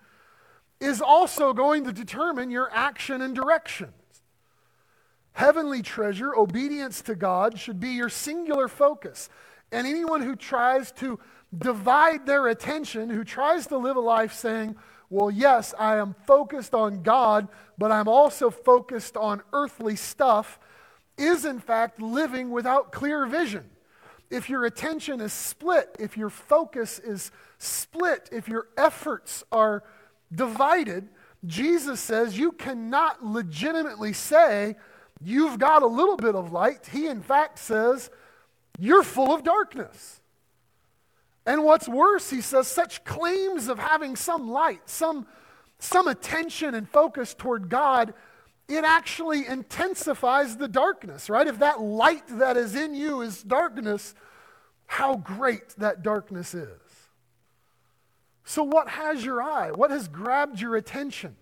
is 0.80 1.02
also 1.02 1.54
going 1.54 1.86
to 1.86 1.92
determine 1.92 2.52
your 2.52 2.70
action 2.72 3.22
and 3.24 3.36
direction. 3.36 3.92
Heavenly 5.32 5.82
treasure, 5.82 6.36
obedience 6.36 7.02
to 7.04 7.16
God, 7.16 7.58
should 7.60 7.80
be 7.80 7.90
your 7.90 8.10
singular 8.10 8.68
focus. 8.68 9.30
And 9.72 9.86
anyone 9.86 10.22
who 10.22 10.36
tries 10.36 10.92
to 10.94 11.20
divide 11.56 12.26
their 12.26 12.48
attention, 12.48 13.10
who 13.10 13.24
tries 13.24 13.68
to 13.68 13.78
live 13.78 13.96
a 13.96 14.02
life 14.02 14.34
saying, 14.34 14.76
Well, 15.10 15.32
yes, 15.32 15.74
I 15.78 15.98
am 15.98 16.16
focused 16.26 16.74
on 16.74 17.04
God, 17.04 17.48
but 17.78 17.92
I'm 17.92 18.08
also 18.08 18.50
focused 18.50 19.16
on 19.16 19.42
earthly 19.54 19.96
stuff, 19.96 20.60
is 21.18 21.46
in 21.46 21.60
fact 21.60 22.02
living 22.02 22.52
without 22.52 22.92
clear 22.92 23.26
vision. 23.26 23.70
If 24.30 24.50
your 24.50 24.66
attention 24.66 25.22
is 25.22 25.32
split, 25.32 25.96
if 26.00 26.18
your 26.18 26.30
focus 26.30 27.00
is 27.00 27.32
split, 27.58 28.30
if 28.32 28.48
your 28.48 28.68
efforts 28.78 29.44
are 29.52 29.84
divided, 30.34 31.08
Jesus 31.46 32.00
says 32.00 32.38
you 32.38 32.52
cannot 32.52 33.24
legitimately 33.24 34.12
say 34.14 34.76
you've 35.24 35.60
got 35.60 35.82
a 35.82 35.88
little 35.88 36.18
bit 36.18 36.36
of 36.36 36.52
light. 36.52 36.90
He, 36.92 37.08
in 37.08 37.22
fact, 37.22 37.58
says 37.60 38.10
you're 38.78 39.04
full 39.04 39.34
of 39.34 39.44
darkness. 39.44 40.20
And 41.48 41.64
what's 41.64 41.88
worse, 41.88 42.30
he 42.30 42.42
says, 42.42 42.68
such 42.68 43.06
claims 43.06 43.70
of 43.70 43.80
having 43.80 44.18
some 44.18 44.50
light, 44.52 44.82
some, 44.86 45.26
some 45.80 46.10
attention 46.10 46.76
and 46.76 46.88
focus 46.88 47.34
toward 47.34 47.70
God, 47.70 48.14
it 48.68 48.84
actually 48.84 49.48
intensifies 49.48 50.58
the 50.58 50.68
darkness, 50.68 51.30
right? 51.30 51.48
If 51.48 51.60
that 51.60 51.80
light 51.80 52.28
that 52.28 52.58
is 52.58 52.76
in 52.76 52.94
you 52.94 53.22
is 53.22 53.42
darkness, 53.42 54.14
how 54.88 55.16
great 55.16 55.70
that 55.78 56.04
darkness 56.04 56.54
is. 56.54 56.82
So, 58.44 58.64
what 58.64 58.90
has 58.90 59.24
your 59.24 59.42
eye? 59.42 59.72
What 59.72 59.90
has 59.90 60.10
grabbed 60.10 60.60
your 60.60 60.76
attention? 60.76 61.38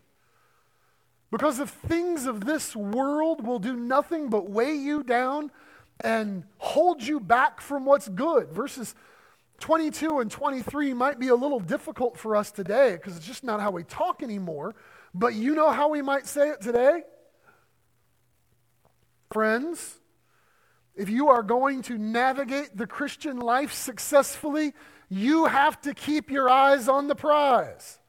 Because 1.31 1.59
if 1.59 1.69
things 1.69 2.27
of 2.27 2.45
this 2.45 2.75
world 2.75 3.45
will 3.45 3.59
do 3.59 3.75
nothing 3.75 4.29
but 4.29 4.51
weigh 4.51 4.75
you 4.75 5.01
down 5.01 5.49
and 5.99 6.43
hold 6.59 7.01
you 7.01 7.19
back 7.19 7.59
from 7.59 7.85
what's 7.85 8.07
good, 8.07 8.51
verses 8.51 8.93
22 9.59 10.19
and 10.19 10.29
23 10.29 10.93
might 10.93 11.19
be 11.19 11.29
a 11.29 11.35
little 11.35 11.59
difficult 11.59 12.17
for 12.17 12.35
us 12.35 12.51
today 12.51 12.93
because 12.93 13.15
it's 13.15 13.25
just 13.25 13.43
not 13.43 13.61
how 13.61 13.71
we 13.71 13.83
talk 13.83 14.21
anymore. 14.21 14.75
But 15.13 15.33
you 15.33 15.55
know 15.55 15.71
how 15.71 15.89
we 15.89 16.01
might 16.01 16.27
say 16.27 16.49
it 16.49 16.61
today? 16.61 17.03
Friends, 19.31 19.99
if 20.95 21.09
you 21.09 21.29
are 21.29 21.43
going 21.43 21.81
to 21.83 21.97
navigate 21.97 22.75
the 22.75 22.87
Christian 22.87 23.37
life 23.37 23.73
successfully, 23.73 24.73
you 25.09 25.45
have 25.45 25.79
to 25.81 25.93
keep 25.93 26.29
your 26.29 26.49
eyes 26.49 26.87
on 26.87 27.07
the 27.07 27.15
prize. 27.15 27.99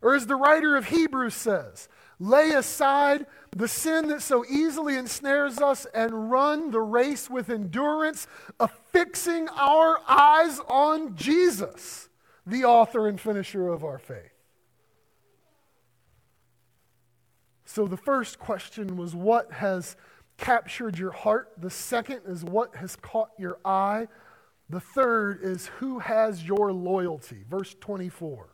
Or 0.00 0.14
as 0.14 0.26
the 0.26 0.36
writer 0.36 0.76
of 0.76 0.86
Hebrews 0.86 1.34
says, 1.34 1.88
lay 2.18 2.50
aside 2.50 3.26
the 3.56 3.68
sin 3.68 4.08
that 4.08 4.22
so 4.22 4.44
easily 4.46 4.96
ensnares 4.96 5.58
us 5.58 5.86
and 5.94 6.30
run 6.30 6.70
the 6.70 6.80
race 6.80 7.30
with 7.30 7.50
endurance, 7.50 8.26
affixing 8.58 9.48
our 9.50 10.00
eyes 10.08 10.60
on 10.68 11.14
Jesus, 11.16 12.08
the 12.46 12.64
author 12.64 13.08
and 13.08 13.20
finisher 13.20 13.68
of 13.68 13.84
our 13.84 13.98
faith. 13.98 14.30
So 17.64 17.86
the 17.86 17.96
first 17.96 18.38
question 18.38 18.96
was 18.96 19.14
what 19.14 19.52
has 19.52 19.96
captured 20.36 20.98
your 20.98 21.12
heart? 21.12 21.52
The 21.58 21.70
second 21.70 22.20
is 22.26 22.44
what 22.44 22.76
has 22.76 22.96
caught 22.96 23.30
your 23.38 23.58
eye? 23.64 24.08
The 24.70 24.80
third 24.80 25.40
is 25.42 25.66
who 25.78 25.98
has 25.98 26.44
your 26.44 26.72
loyalty? 26.72 27.44
Verse 27.48 27.74
24. 27.80 28.48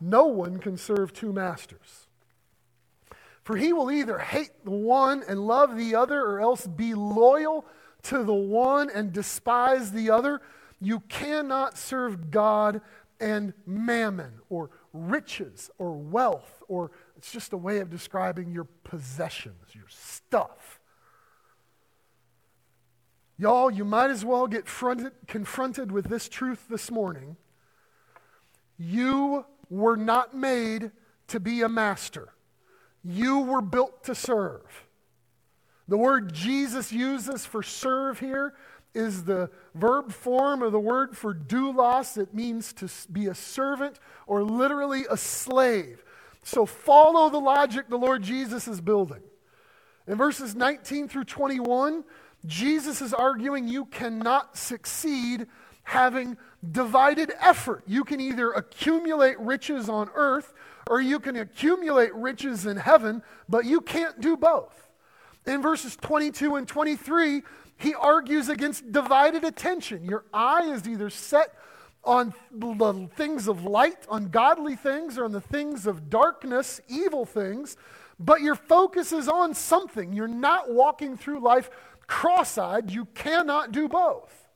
No 0.00 0.26
one 0.26 0.58
can 0.58 0.76
serve 0.76 1.12
two 1.12 1.32
masters. 1.32 2.08
For 3.44 3.56
he 3.56 3.72
will 3.72 3.92
either 3.92 4.18
hate 4.18 4.64
the 4.64 4.70
one 4.70 5.22
and 5.28 5.46
love 5.46 5.76
the 5.76 5.94
other, 5.94 6.20
or 6.20 6.40
else 6.40 6.66
be 6.66 6.94
loyal 6.94 7.66
to 8.04 8.24
the 8.24 8.34
one 8.34 8.90
and 8.90 9.12
despise 9.12 9.92
the 9.92 10.10
other. 10.10 10.40
You 10.80 11.00
cannot 11.00 11.78
serve 11.78 12.30
God 12.30 12.80
and 13.20 13.52
mammon, 13.66 14.40
or 14.48 14.70
riches, 14.92 15.70
or 15.78 15.92
wealth, 15.92 16.62
or 16.68 16.90
it's 17.16 17.30
just 17.30 17.52
a 17.52 17.56
way 17.56 17.78
of 17.78 17.90
describing 17.90 18.50
your 18.50 18.64
possessions, 18.82 19.74
your 19.74 19.88
stuff. 19.88 20.80
Y'all, 23.36 23.70
you 23.70 23.84
might 23.84 24.10
as 24.10 24.24
well 24.24 24.46
get 24.46 24.66
fronted, 24.66 25.12
confronted 25.26 25.92
with 25.92 26.08
this 26.08 26.28
truth 26.28 26.66
this 26.68 26.90
morning. 26.90 27.36
You 28.78 29.44
were 29.68 29.96
not 29.96 30.34
made 30.34 30.92
to 31.28 31.40
be 31.40 31.62
a 31.62 31.68
master. 31.68 32.30
You 33.04 33.40
were 33.40 33.60
built 33.60 34.04
to 34.04 34.14
serve. 34.14 34.86
The 35.86 35.98
word 35.98 36.32
Jesus 36.32 36.92
uses 36.92 37.44
for 37.44 37.62
serve 37.62 38.18
here 38.18 38.54
is 38.94 39.24
the 39.24 39.50
verb 39.74 40.12
form 40.12 40.62
of 40.62 40.72
the 40.72 40.78
word 40.78 41.16
for 41.16 41.34
doulos. 41.34 42.16
It 42.16 42.32
means 42.32 42.72
to 42.74 42.88
be 43.12 43.26
a 43.26 43.34
servant 43.34 43.98
or 44.26 44.42
literally 44.42 45.04
a 45.10 45.16
slave. 45.16 46.02
So 46.42 46.64
follow 46.64 47.28
the 47.28 47.38
logic 47.38 47.88
the 47.88 47.98
Lord 47.98 48.22
Jesus 48.22 48.68
is 48.68 48.80
building. 48.80 49.22
In 50.06 50.16
verses 50.16 50.54
19 50.54 51.08
through 51.08 51.24
21, 51.24 52.04
Jesus 52.46 53.00
is 53.00 53.12
arguing 53.12 53.68
you 53.68 53.86
cannot 53.86 54.56
succeed 54.56 55.46
having 55.82 56.36
divided 56.70 57.32
effort. 57.40 57.82
You 57.86 58.04
can 58.04 58.20
either 58.20 58.52
accumulate 58.52 59.38
riches 59.38 59.88
on 59.88 60.10
earth 60.14 60.52
or 60.88 61.00
you 61.00 61.18
can 61.18 61.36
accumulate 61.36 62.14
riches 62.14 62.66
in 62.66 62.76
heaven, 62.76 63.22
but 63.48 63.64
you 63.64 63.80
can't 63.80 64.20
do 64.20 64.36
both. 64.36 64.88
In 65.46 65.62
verses 65.62 65.96
22 65.96 66.56
and 66.56 66.66
23, 66.66 67.42
he 67.76 67.94
argues 67.94 68.48
against 68.48 68.90
divided 68.92 69.44
attention. 69.44 70.04
Your 70.04 70.24
eye 70.32 70.70
is 70.70 70.88
either 70.88 71.10
set 71.10 71.54
on 72.04 72.34
the 72.50 73.08
things 73.16 73.48
of 73.48 73.64
light, 73.64 74.06
on 74.08 74.28
godly 74.28 74.76
things, 74.76 75.18
or 75.18 75.24
on 75.24 75.32
the 75.32 75.40
things 75.40 75.86
of 75.86 76.10
darkness, 76.10 76.80
evil 76.88 77.24
things, 77.24 77.76
but 78.18 78.42
your 78.42 78.54
focus 78.54 79.12
is 79.12 79.28
on 79.28 79.54
something. 79.54 80.12
You're 80.12 80.28
not 80.28 80.70
walking 80.70 81.16
through 81.16 81.40
life 81.40 81.70
cross 82.06 82.58
eyed. 82.58 82.90
You 82.90 83.06
cannot 83.06 83.72
do 83.72 83.88
both. 83.88 84.48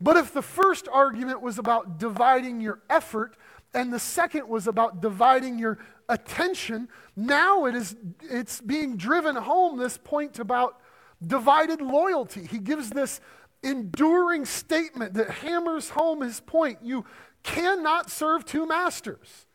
But 0.00 0.16
if 0.16 0.32
the 0.32 0.42
first 0.42 0.88
argument 0.88 1.42
was 1.42 1.58
about 1.58 1.98
dividing 1.98 2.60
your 2.60 2.80
effort, 2.88 3.36
and 3.72 3.92
the 3.92 3.98
second 3.98 4.48
was 4.48 4.66
about 4.66 5.00
dividing 5.00 5.58
your 5.58 5.78
attention, 6.08 6.88
now 7.16 7.66
it 7.66 7.74
is 7.74 7.96
it's 8.22 8.60
being 8.60 8.96
driven 8.96 9.36
home 9.36 9.78
this 9.78 9.96
point 9.96 10.38
about 10.38 10.80
divided 11.24 11.80
loyalty. 11.80 12.46
He 12.46 12.58
gives 12.58 12.90
this 12.90 13.20
enduring 13.62 14.44
statement 14.44 15.14
that 15.14 15.30
hammers 15.30 15.90
home 15.90 16.22
his 16.22 16.40
point. 16.40 16.78
You 16.82 17.04
cannot 17.42 18.10
serve 18.10 18.44
two 18.44 18.66
masters. 18.66 19.46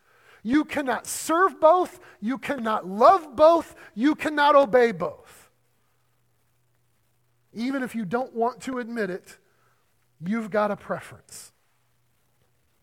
You 0.43 0.63
cannot 0.63 1.07
serve 1.07 1.59
both, 1.59 1.99
you 2.21 2.37
cannot 2.37 2.87
love 2.87 3.35
both, 3.35 3.75
you 3.95 4.13
cannot 4.13 4.55
obey 4.55 4.91
both. 4.91 5.49
Even 7.51 7.81
if 7.81 7.95
you 7.95 8.05
don't 8.05 8.31
want 8.35 8.61
to 8.61 8.77
admit 8.77 9.09
it, 9.09 9.39
you've 10.23 10.51
got 10.51 10.69
a 10.69 10.75
preference. 10.75 11.51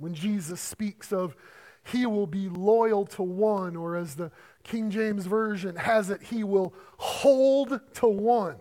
When 0.03 0.15
Jesus 0.15 0.61
speaks 0.61 1.13
of 1.13 1.37
he 1.85 2.07
will 2.07 2.27
be 2.27 2.49
loyal 2.49 3.07
to 3.07 3.23
one, 3.23 3.77
or 3.77 3.97
as 3.97 4.17
the 4.17 4.33
King 4.65 4.91
James 4.91 5.27
Version 5.27 5.77
has 5.77 6.11
it, 6.11 6.23
he 6.23 6.43
will 6.43 6.75
hold 6.97 7.81
to 7.95 8.09
one. 8.09 8.57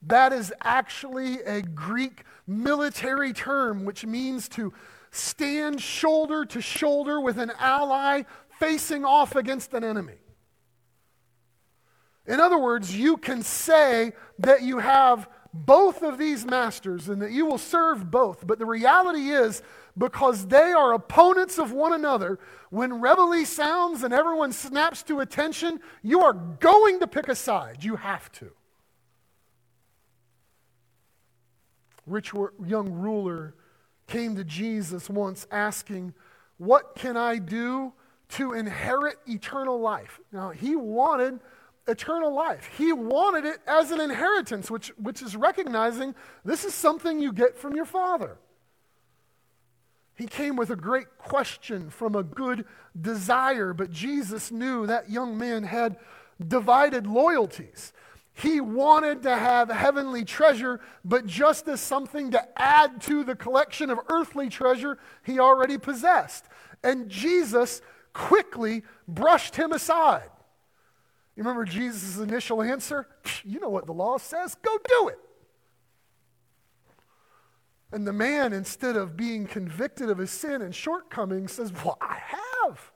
That 0.00 0.32
is 0.32 0.50
actually 0.62 1.42
a 1.42 1.60
Greek 1.60 2.24
military 2.46 3.34
term 3.34 3.84
which 3.84 4.06
means 4.06 4.48
to 4.50 4.72
stand 5.10 5.82
shoulder 5.82 6.46
to 6.46 6.62
shoulder 6.62 7.20
with 7.20 7.36
an 7.36 7.52
ally 7.58 8.22
facing 8.58 9.04
off 9.04 9.36
against 9.36 9.74
an 9.74 9.84
enemy. 9.84 10.20
In 12.26 12.40
other 12.40 12.58
words, 12.58 12.96
you 12.96 13.18
can 13.18 13.42
say 13.42 14.12
that 14.38 14.62
you 14.62 14.78
have 14.78 15.28
both 15.52 16.02
of 16.02 16.18
these 16.18 16.44
masters 16.44 17.08
and 17.08 17.20
that 17.22 17.32
you 17.32 17.46
will 17.46 17.58
serve 17.58 18.10
both. 18.10 18.46
But 18.46 18.58
the 18.58 18.66
reality 18.66 19.30
is, 19.30 19.62
because 20.00 20.46
they 20.46 20.72
are 20.72 20.94
opponents 20.94 21.58
of 21.58 21.72
one 21.72 21.92
another, 21.92 22.38
when 22.70 23.02
reveille 23.02 23.44
sounds 23.44 24.02
and 24.02 24.14
everyone 24.14 24.50
snaps 24.50 25.02
to 25.02 25.20
attention, 25.20 25.78
you 26.02 26.22
are 26.22 26.32
going 26.32 27.00
to 27.00 27.06
pick 27.06 27.28
a 27.28 27.34
side. 27.34 27.84
You 27.84 27.96
have 27.96 28.32
to. 28.32 28.50
Rich 32.06 32.32
young 32.66 32.90
ruler 32.90 33.54
came 34.06 34.34
to 34.36 34.42
Jesus 34.42 35.10
once 35.10 35.46
asking, 35.50 36.14
What 36.56 36.94
can 36.94 37.18
I 37.18 37.36
do 37.36 37.92
to 38.30 38.54
inherit 38.54 39.16
eternal 39.28 39.78
life? 39.78 40.18
Now, 40.32 40.48
he 40.48 40.76
wanted 40.76 41.40
eternal 41.86 42.34
life. 42.34 42.70
He 42.78 42.94
wanted 42.94 43.44
it 43.44 43.58
as 43.66 43.90
an 43.90 44.00
inheritance, 44.00 44.70
which, 44.70 44.88
which 44.96 45.20
is 45.20 45.36
recognizing 45.36 46.14
this 46.42 46.64
is 46.64 46.72
something 46.72 47.20
you 47.20 47.34
get 47.34 47.58
from 47.58 47.76
your 47.76 47.84
father. 47.84 48.38
He 50.20 50.26
came 50.26 50.54
with 50.54 50.68
a 50.68 50.76
great 50.76 51.16
question 51.16 51.88
from 51.88 52.14
a 52.14 52.22
good 52.22 52.66
desire, 53.00 53.72
but 53.72 53.90
Jesus 53.90 54.50
knew 54.50 54.86
that 54.86 55.08
young 55.08 55.38
man 55.38 55.62
had 55.62 55.96
divided 56.46 57.06
loyalties. 57.06 57.94
He 58.34 58.60
wanted 58.60 59.22
to 59.22 59.34
have 59.34 59.70
heavenly 59.70 60.26
treasure, 60.26 60.78
but 61.06 61.24
just 61.24 61.68
as 61.68 61.80
something 61.80 62.32
to 62.32 62.60
add 62.60 63.00
to 63.04 63.24
the 63.24 63.34
collection 63.34 63.88
of 63.88 63.98
earthly 64.10 64.50
treasure 64.50 64.98
he 65.24 65.38
already 65.38 65.78
possessed. 65.78 66.44
And 66.84 67.08
Jesus 67.08 67.80
quickly 68.12 68.82
brushed 69.08 69.56
him 69.56 69.72
aside. 69.72 70.28
You 71.34 71.44
remember 71.44 71.64
Jesus' 71.64 72.18
initial 72.18 72.60
answer? 72.60 73.08
You 73.42 73.58
know 73.58 73.70
what 73.70 73.86
the 73.86 73.94
law 73.94 74.18
says. 74.18 74.54
Go 74.60 74.76
do 74.86 75.08
it. 75.08 75.18
And 77.92 78.06
the 78.06 78.12
man, 78.12 78.52
instead 78.52 78.96
of 78.96 79.16
being 79.16 79.46
convicted 79.46 80.10
of 80.10 80.18
his 80.18 80.30
sin 80.30 80.62
and 80.62 80.74
shortcomings, 80.74 81.52
says, 81.52 81.72
Well, 81.72 81.98
I 82.00 82.18
have. 82.26 82.92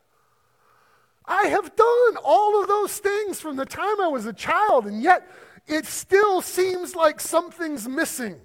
I 1.26 1.46
have 1.46 1.74
done 1.74 2.16
all 2.22 2.60
of 2.60 2.68
those 2.68 2.98
things 2.98 3.40
from 3.40 3.56
the 3.56 3.64
time 3.64 4.00
I 4.00 4.08
was 4.08 4.26
a 4.26 4.32
child, 4.32 4.86
and 4.86 5.02
yet 5.02 5.28
it 5.66 5.86
still 5.86 6.42
seems 6.42 6.94
like 6.94 7.18
something's 7.18 7.88
missing. 7.88 8.40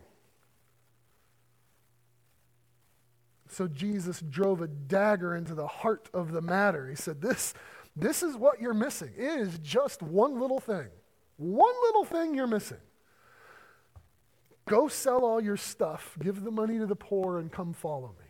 So 3.50 3.68
Jesus 3.68 4.22
drove 4.22 4.62
a 4.62 4.68
dagger 4.68 5.36
into 5.36 5.54
the 5.54 5.68
heart 5.68 6.10
of 6.14 6.32
the 6.32 6.42
matter. 6.42 6.88
He 6.88 6.96
said, 6.96 7.22
This, 7.22 7.54
this 7.96 8.24
is 8.24 8.36
what 8.36 8.62
you're 8.62 8.74
missing. 8.74 9.12
It 9.18 9.40
is 9.40 9.60
just 9.60 10.02
one 10.02 10.40
little 10.40 10.60
thing. 10.60 10.88
One 11.38 11.74
little 11.84 12.06
thing 12.06 12.34
you're 12.34 12.48
missing. 12.48 12.78
Go 14.70 14.88
sell 14.88 15.26
all 15.26 15.42
your 15.42 15.58
stuff, 15.58 16.16
give 16.22 16.44
the 16.44 16.52
money 16.52 16.78
to 16.78 16.86
the 16.86 16.96
poor, 16.96 17.40
and 17.40 17.52
come 17.52 17.74
follow 17.74 18.14
me. 18.20 18.28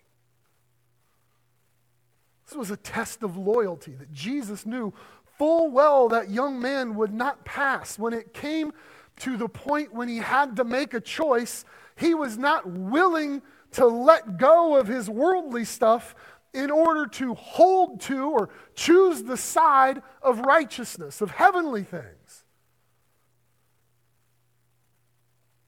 This 2.48 2.56
was 2.56 2.72
a 2.72 2.78
test 2.78 3.24
of 3.24 3.36
loyalty 3.36 3.92
that 3.92 4.14
Jesus 4.14 4.66
knew 4.66 4.94
full 5.38 5.70
well 5.70 6.08
that 6.08 6.30
young 6.30 6.62
man 6.62 6.96
would 6.96 7.14
not 7.14 7.44
pass. 7.44 8.00
When 8.00 8.14
it 8.14 8.34
came 8.34 8.72
to 9.18 9.36
the 9.36 9.50
point 9.50 9.94
when 9.94 10.08
he 10.08 10.20
had 10.20 10.56
to 10.56 10.64
make 10.64 10.94
a 10.94 11.02
choice, 11.02 11.66
he 11.98 12.14
was 12.14 12.38
not 12.38 12.66
willing 12.66 13.42
to 13.72 13.86
let 13.86 14.38
go 14.38 14.78
of 14.78 14.88
his 14.88 15.10
worldly 15.10 15.66
stuff 15.66 16.16
in 16.54 16.72
order 16.72 17.06
to 17.06 17.34
hold 17.34 18.00
to 18.00 18.30
or 18.30 18.50
choose 18.76 19.24
the 19.24 19.36
side 19.36 20.02
of 20.22 20.40
righteousness, 20.40 21.20
of 21.20 21.32
heavenly 21.32 21.84
things. 21.84 22.19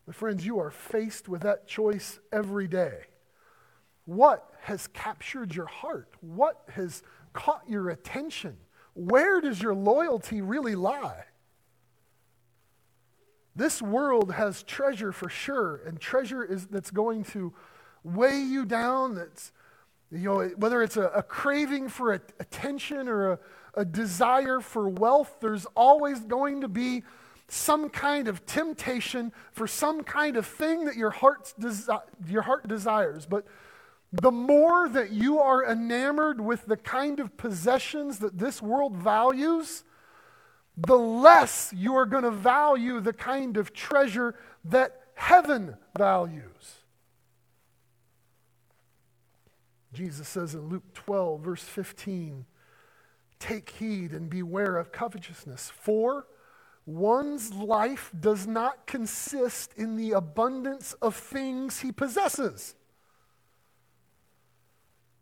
My 0.08 0.14
friends, 0.14 0.46
you 0.46 0.60
are 0.60 0.72
faced 0.72 1.30
with 1.30 1.42
that 1.42 1.68
choice 1.68 2.20
every 2.32 2.68
day. 2.68 3.02
What 4.06 4.50
has 4.62 4.88
captured 4.88 5.56
your 5.56 5.68
heart? 5.68 6.14
What 6.22 6.64
has 6.74 7.04
caught 7.34 7.64
your 7.68 7.90
attention? 7.90 8.58
Where 8.94 9.40
does 9.40 9.62
your 9.62 9.76
loyalty 9.76 10.42
really 10.42 10.76
lie? 10.76 11.26
This 13.56 13.82
world 13.82 14.34
has 14.34 14.64
treasure 14.64 15.12
for 15.12 15.30
sure, 15.30 15.82
and 15.86 16.00
treasure 16.00 16.44
is, 16.44 16.68
that's 16.68 16.92
going 16.92 17.24
to 17.26 17.54
weigh 18.04 18.40
you 18.40 18.66
down. 18.66 19.16
That's, 19.16 19.52
you 20.12 20.24
know, 20.24 20.48
whether 20.58 20.82
it's 20.82 20.98
a, 20.98 21.08
a 21.08 21.24
craving 21.24 21.90
for 21.90 22.14
a, 22.14 22.22
attention 22.40 23.08
or 23.08 23.34
a, 23.34 23.40
a 23.76 23.86
desire 23.86 24.62
for 24.62 24.90
wealth, 24.90 25.38
there's 25.42 25.66
always 25.76 26.22
going 26.22 26.62
to 26.62 26.68
be 26.68 27.04
some 27.54 27.90
kind 27.90 28.30
of 28.30 28.46
temptation 28.46 29.34
for 29.52 29.68
some 29.68 30.04
kind 30.04 30.38
of 30.38 30.46
thing 30.46 30.86
that 30.86 30.96
your, 30.96 31.10
heart's 31.10 31.54
desi- 31.60 32.02
your 32.26 32.44
heart 32.44 32.66
desires. 32.66 33.26
But 33.26 33.46
the 34.14 34.32
more 34.32 34.88
that 34.88 35.12
you 35.12 35.40
are 35.40 35.70
enamored 35.70 36.40
with 36.40 36.66
the 36.66 36.78
kind 36.78 37.20
of 37.20 37.36
possessions 37.36 38.20
that 38.20 38.38
this 38.38 38.62
world 38.62 38.96
values, 38.96 39.84
the 40.78 40.98
less 40.98 41.74
you 41.76 41.94
are 41.96 42.06
going 42.06 42.24
to 42.24 42.32
value 42.32 43.02
the 43.02 43.12
kind 43.12 43.58
of 43.58 43.74
treasure 43.74 44.34
that 44.64 45.02
heaven 45.16 45.76
values. 45.98 46.78
Jesus 49.92 50.30
says 50.30 50.56
in 50.56 50.70
Luke 50.70 50.94
12, 50.94 51.42
verse 51.42 51.64
15, 51.64 52.46
Take 53.40 53.72
heed 53.72 54.14
and 54.14 54.30
beware 54.30 54.78
of 54.78 54.94
covetousness, 54.94 55.70
for 55.70 56.28
one's 56.86 57.54
life 57.54 58.12
does 58.20 58.48
not 58.48 58.88
consist 58.88 59.74
in 59.76 59.96
the 59.96 60.12
abundance 60.12 60.94
of 61.02 61.16
things 61.16 61.80
he 61.80 61.92
possesses. 61.92 62.76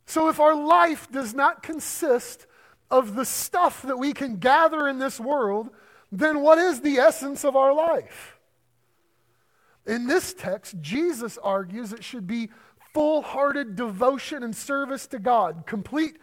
So, 0.05 0.29
if 0.29 0.39
our 0.39 0.55
life 0.55 1.11
does 1.11 1.33
not 1.33 1.61
consist 1.61 2.47
of 2.89 3.15
the 3.15 3.25
stuff 3.25 3.83
that 3.83 3.99
we 3.99 4.13
can 4.13 4.37
gather 4.37 4.87
in 4.87 4.97
this 4.97 5.19
world, 5.19 5.69
then 6.11 6.41
what 6.41 6.57
is 6.57 6.81
the 6.81 6.97
essence 6.97 7.45
of 7.45 7.55
our 7.55 7.73
life? 7.73 8.39
In 9.85 10.07
this 10.07 10.33
text, 10.33 10.81
Jesus 10.81 11.37
argues 11.37 11.93
it 11.93 12.03
should 12.03 12.25
be 12.25 12.49
full 12.93 13.21
hearted 13.21 13.75
devotion 13.75 14.43
and 14.43 14.55
service 14.55 15.05
to 15.07 15.19
God, 15.19 15.63
complete 15.67 16.17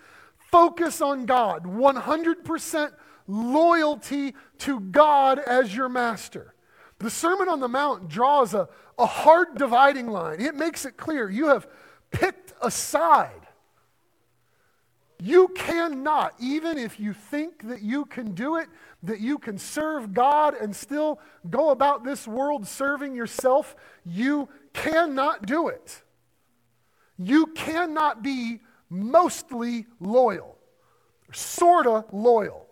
focus 0.51 1.01
on 1.01 1.27
God, 1.27 1.65
100% 1.65 2.93
loyalty 3.29 4.35
to 4.59 4.81
God 4.81 5.39
as 5.41 5.75
your 5.75 5.89
master. 5.89 6.55
The 6.99 7.11
Sermon 7.11 7.49
on 7.49 7.61
the 7.61 7.69
Mount 7.69 8.09
draws 8.09 8.55
a, 8.55 8.69
a 8.99 9.07
hard 9.07 9.57
dividing 9.57 10.09
line. 10.09 10.41
It 10.41 10.55
makes 10.55 10.85
it 10.87 10.97
clear 10.97 11.31
you 11.31 11.49
have 11.49 11.67
picked 12.11 12.55
a 12.63 12.71
side 12.71 13.43
You 15.21 15.49
cannot, 15.49 16.35
even 16.41 16.77
if 16.79 17.01
you 17.01 17.15
think 17.15 17.69
that 17.69 17.83
you 17.83 18.05
can 18.05 18.35
do 18.35 18.57
it, 18.57 18.69
that 19.03 19.21
you 19.21 19.39
can 19.39 19.57
serve 19.59 20.13
God 20.13 20.55
and 20.55 20.77
still 20.77 21.21
go 21.49 21.71
about 21.71 22.05
this 22.05 22.29
world 22.29 22.67
serving 22.67 23.15
yourself, 23.17 23.77
you 24.05 24.49
cannot 24.75 25.47
do 25.47 25.69
it. 25.69 26.03
You 27.19 27.47
cannot 27.49 28.23
be 28.23 28.61
mostly 28.91 29.87
loyal, 30.01 30.59
sort 31.33 31.87
of 31.87 32.05
loyal. 32.13 32.66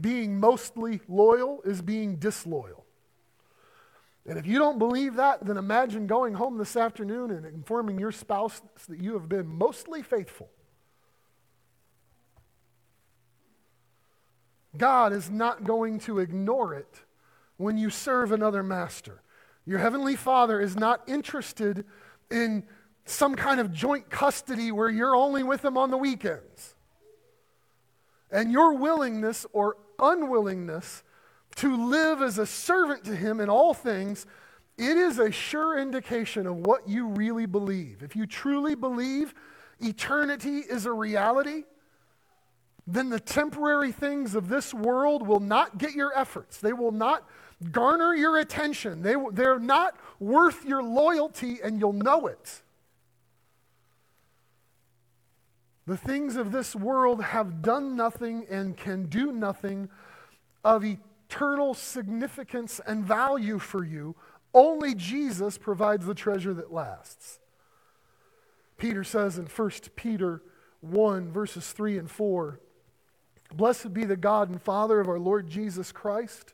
Being 0.00 0.38
mostly 0.38 1.00
loyal 1.08 1.62
is 1.62 1.82
being 1.82 2.16
disloyal. 2.16 2.84
And 4.26 4.38
if 4.38 4.46
you 4.46 4.58
don't 4.58 4.78
believe 4.78 5.14
that, 5.14 5.44
then 5.44 5.56
imagine 5.56 6.06
going 6.06 6.34
home 6.34 6.58
this 6.58 6.76
afternoon 6.76 7.30
and 7.30 7.46
informing 7.46 7.98
your 7.98 8.12
spouse 8.12 8.60
that 8.88 9.02
you 9.02 9.14
have 9.14 9.28
been 9.28 9.46
mostly 9.46 10.02
faithful. 10.02 10.50
God 14.76 15.14
is 15.14 15.30
not 15.30 15.64
going 15.64 15.98
to 16.00 16.18
ignore 16.18 16.74
it 16.74 17.02
when 17.56 17.78
you 17.78 17.88
serve 17.88 18.30
another 18.30 18.62
master. 18.62 19.22
Your 19.64 19.78
heavenly 19.78 20.14
Father 20.14 20.60
is 20.60 20.76
not 20.76 21.08
interested 21.08 21.86
in 22.30 22.64
some 23.06 23.34
kind 23.34 23.60
of 23.60 23.72
joint 23.72 24.10
custody 24.10 24.70
where 24.70 24.90
you're 24.90 25.16
only 25.16 25.42
with 25.42 25.64
him 25.64 25.78
on 25.78 25.90
the 25.90 25.96
weekends. 25.96 26.74
And 28.30 28.52
your 28.52 28.74
willingness 28.74 29.46
or 29.54 29.78
unwillingness 29.98 31.02
to 31.56 31.88
live 31.88 32.22
as 32.22 32.38
a 32.38 32.46
servant 32.46 33.04
to 33.04 33.16
Him 33.16 33.40
in 33.40 33.48
all 33.48 33.74
things, 33.74 34.26
it 34.76 34.96
is 34.96 35.18
a 35.18 35.30
sure 35.30 35.78
indication 35.78 36.46
of 36.46 36.56
what 36.56 36.88
you 36.88 37.08
really 37.08 37.46
believe. 37.46 38.02
If 38.02 38.14
you 38.14 38.26
truly 38.26 38.76
believe 38.76 39.34
eternity 39.80 40.58
is 40.58 40.86
a 40.86 40.92
reality, 40.92 41.64
then 42.86 43.10
the 43.10 43.20
temporary 43.20 43.92
things 43.92 44.34
of 44.34 44.48
this 44.48 44.72
world 44.72 45.26
will 45.26 45.40
not 45.40 45.78
get 45.78 45.92
your 45.92 46.16
efforts. 46.16 46.58
They 46.58 46.72
will 46.72 46.92
not 46.92 47.28
garner 47.72 48.14
your 48.14 48.38
attention. 48.38 49.02
They, 49.02 49.14
they're 49.32 49.58
not 49.58 49.96
worth 50.20 50.64
your 50.64 50.82
loyalty, 50.82 51.58
and 51.62 51.78
you'll 51.80 51.92
know 51.92 52.28
it. 52.28 52.62
The 55.88 55.96
things 55.96 56.36
of 56.36 56.52
this 56.52 56.76
world 56.76 57.22
have 57.22 57.62
done 57.62 57.96
nothing 57.96 58.44
and 58.50 58.76
can 58.76 59.06
do 59.06 59.32
nothing 59.32 59.88
of 60.62 60.84
eternal 60.84 61.72
significance 61.72 62.78
and 62.86 63.02
value 63.02 63.58
for 63.58 63.82
you. 63.82 64.14
Only 64.52 64.94
Jesus 64.94 65.56
provides 65.56 66.04
the 66.04 66.14
treasure 66.14 66.52
that 66.52 66.70
lasts. 66.70 67.40
Peter 68.76 69.02
says 69.02 69.38
in 69.38 69.46
1 69.46 69.70
Peter 69.96 70.42
1, 70.82 71.32
verses 71.32 71.72
3 71.72 71.96
and 71.96 72.10
4 72.10 72.60
Blessed 73.54 73.94
be 73.94 74.04
the 74.04 74.14
God 74.14 74.50
and 74.50 74.60
Father 74.60 75.00
of 75.00 75.08
our 75.08 75.18
Lord 75.18 75.48
Jesus 75.48 75.90
Christ, 75.90 76.52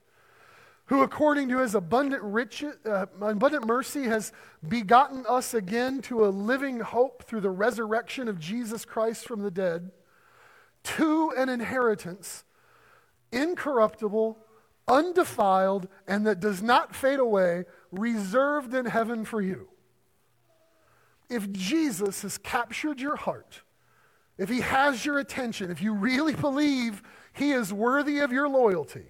who 0.86 1.02
according 1.02 1.48
to 1.48 1.58
his 1.58 1.74
abundant, 1.74 2.22
rich, 2.22 2.62
uh, 2.62 3.06
abundant 3.20 3.66
mercy 3.66 4.04
has 4.04 4.32
begotten 4.66 5.24
us 5.28 5.54
again 5.54 6.02
to 6.02 6.24
a 6.24 6.28
living 6.28 6.80
hope 6.80 7.24
through 7.24 7.40
the 7.40 7.50
resurrection 7.50 8.28
of 8.28 8.38
Jesus 8.38 8.84
Christ 8.84 9.26
from 9.26 9.42
the 9.42 9.50
dead, 9.50 9.90
to 10.84 11.32
an 11.36 11.48
inheritance 11.48 12.44
incorruptible 13.32 14.38
undefiled, 14.86 15.88
and 16.06 16.26
that 16.26 16.40
does 16.40 16.62
not 16.62 16.94
fade 16.94 17.18
away, 17.18 17.64
reserved 17.90 18.74
in 18.74 18.86
heaven 18.86 19.24
for 19.24 19.40
you. 19.40 19.68
If 21.30 21.50
Jesus 21.52 22.22
has 22.22 22.38
captured 22.38 23.00
your 23.00 23.16
heart, 23.16 23.62
if 24.36 24.48
he 24.48 24.60
has 24.60 25.04
your 25.04 25.18
attention, 25.18 25.70
if 25.70 25.80
you 25.80 25.94
really 25.94 26.34
believe 26.34 27.02
he 27.32 27.52
is 27.52 27.72
worthy 27.72 28.18
of 28.18 28.30
your 28.30 28.48
loyalty, 28.48 29.06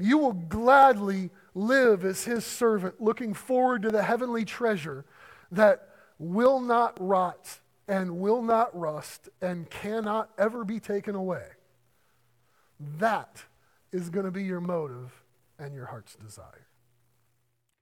you 0.00 0.18
will 0.18 0.32
gladly 0.32 1.30
live 1.54 2.04
as 2.04 2.24
his 2.24 2.44
servant, 2.44 3.00
looking 3.00 3.34
forward 3.34 3.82
to 3.82 3.90
the 3.90 4.02
heavenly 4.02 4.44
treasure 4.44 5.04
that 5.50 5.88
will 6.18 6.60
not 6.60 6.96
rot 7.00 7.60
and 7.88 8.20
will 8.20 8.42
not 8.42 8.76
rust 8.78 9.28
and 9.42 9.68
cannot 9.68 10.30
ever 10.38 10.64
be 10.64 10.78
taken 10.78 11.14
away. 11.14 11.44
That 12.98 13.44
is 13.92 14.10
going 14.10 14.26
to 14.26 14.30
be 14.30 14.44
your 14.44 14.60
motive 14.60 15.10
and 15.58 15.74
your 15.74 15.86
heart's 15.86 16.14
desire. 16.14 16.69